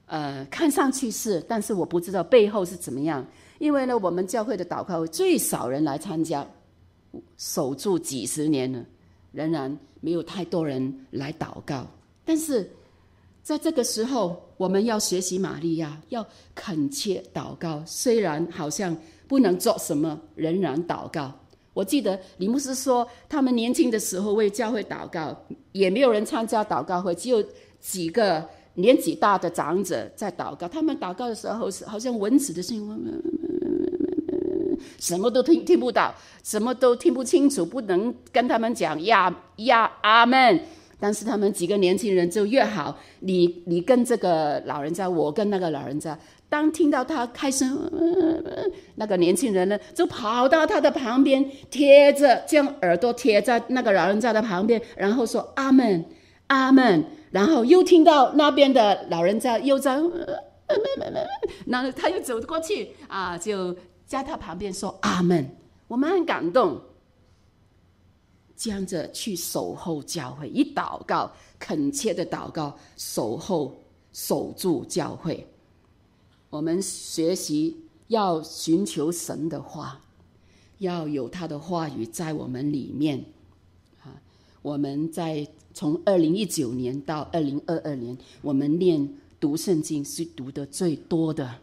[0.07, 3.23] 呃，看上去是，但是我不知道背后是怎么样。
[3.61, 6.43] 因为呢，我们教会的祷告会最少人来参加，
[7.37, 8.83] 守住几十年了，
[9.31, 11.85] 仍然没有太多人来祷告。
[12.25, 12.67] 但是
[13.43, 17.83] 在这个时候，我们要学习玛利亚，要恳切祷告。
[17.85, 18.97] 虽然好像
[19.27, 21.31] 不能做什么，仍然祷告。
[21.75, 25.39] 我记得李牧师说，他们年轻的时候为教会祷告，
[25.71, 27.43] 也没有人参加祷告会，只有
[27.79, 28.43] 几个
[28.73, 30.67] 年纪大的长者在祷告。
[30.67, 33.50] 他们祷告的时候是好像蚊子的声音。
[35.01, 40.59] 什么都听听不到，什么都听不清楚，不能跟他们讲呀呀阿门。
[40.99, 46.15] 但是他们几个年轻人就约好，你你跟这个老人家，我跟那个老人家，
[46.47, 47.91] 当听到他开声，
[48.97, 56.05] 那个年轻人呢就跑到他的旁边，贴着将耳朵贴在那个老人家的旁边，然后说阿门
[56.45, 60.77] 阿门，然后又听到那边的老人家又在，呃，
[61.65, 63.75] 然后他又走过去啊就。
[64.11, 65.55] 在他旁边说阿门，
[65.87, 66.81] 我们很感动。
[68.57, 73.73] 这样子去守候教会，以祷告恳切的祷告，守候
[74.11, 75.47] 守住教会。
[76.49, 77.77] 我们学习
[78.09, 80.01] 要寻求神的话，
[80.79, 83.23] 要有他的话语在我们里面。
[84.03, 84.21] 啊，
[84.61, 91.59] 我们在从二零一九年到二零二二年，我们念读圣经是读的最多的，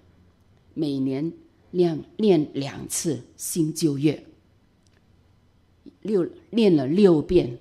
[0.72, 1.30] 每年
[1.70, 4.24] 练练两次新旧约。
[6.02, 7.58] 六练了六遍，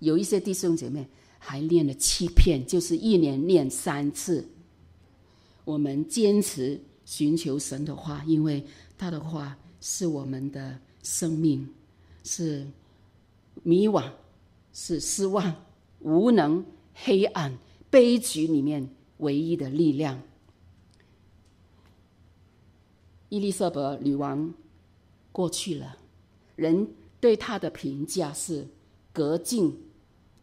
[0.00, 1.06] 有一些弟兄姐妹
[1.38, 4.48] 还练了七遍，就是一年练三次。
[5.64, 8.64] 我们坚持寻求神的话，因为
[8.98, 11.68] 他的话是我们的生命，
[12.24, 12.66] 是
[13.62, 14.10] 迷惘、
[14.72, 15.54] 是失望、
[16.00, 16.64] 无能、
[16.94, 17.56] 黑暗、
[17.88, 20.20] 悲剧里面唯一的力量。
[23.32, 24.52] 伊丽莎白女王
[25.32, 25.96] 过去了，
[26.54, 26.86] 人。
[27.18, 28.66] 对她的评价是
[29.12, 29.74] 革净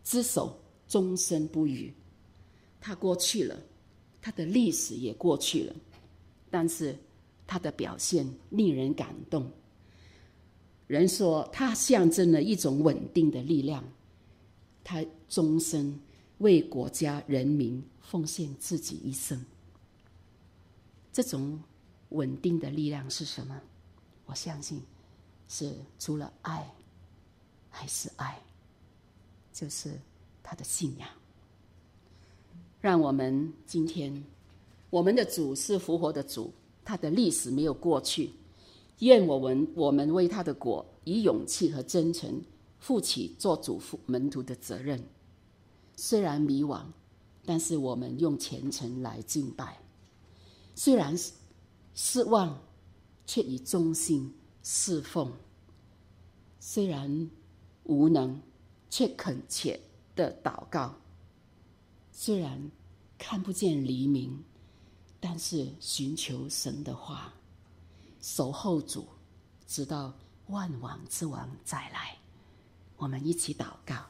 [0.03, 1.93] 之守，终身不渝。
[2.79, 3.61] 她过去了，
[4.19, 5.75] 她的历史也过去了，
[6.49, 6.97] 但是
[7.45, 9.51] 她的表现令人感动。
[10.87, 13.83] 人说他象征了一种稳定的力量，
[14.83, 15.99] 他终身
[16.37, 19.45] 为国家人民奉献自己一生。
[21.11, 21.59] 这种
[22.09, 23.61] 稳定的力量是什么？
[24.25, 24.81] 我相信。
[25.51, 26.71] 是除了爱，
[27.71, 28.39] 还是爱，
[29.51, 29.99] 就是
[30.43, 31.09] 他的信仰。
[32.79, 34.23] 让我们今天，
[34.91, 36.53] 我们的主是复活的主，
[36.85, 38.29] 他的历史没有过去。
[38.99, 42.43] 愿我们我们为他的国以勇气和真诚
[42.79, 45.03] 负起做主门徒的责任。
[45.95, 46.83] 虽然迷惘，
[47.43, 49.65] 但是我们用虔诚来敬拜；
[50.75, 51.17] 虽然
[52.01, 52.57] 失望，
[53.25, 54.33] 却以忠心。
[54.63, 55.33] 侍奉，
[56.57, 57.29] 虽然
[57.83, 58.41] 无能，
[58.89, 59.77] 却恳切
[60.15, 60.95] 的祷告；
[62.13, 62.71] 虽然
[63.17, 64.41] 看不见黎明，
[65.19, 67.33] 但是寻求神的话，
[68.21, 69.05] 守候主，
[69.67, 70.13] 直到
[70.47, 72.17] 万王之王再来。
[72.95, 74.05] 我们一起祷告。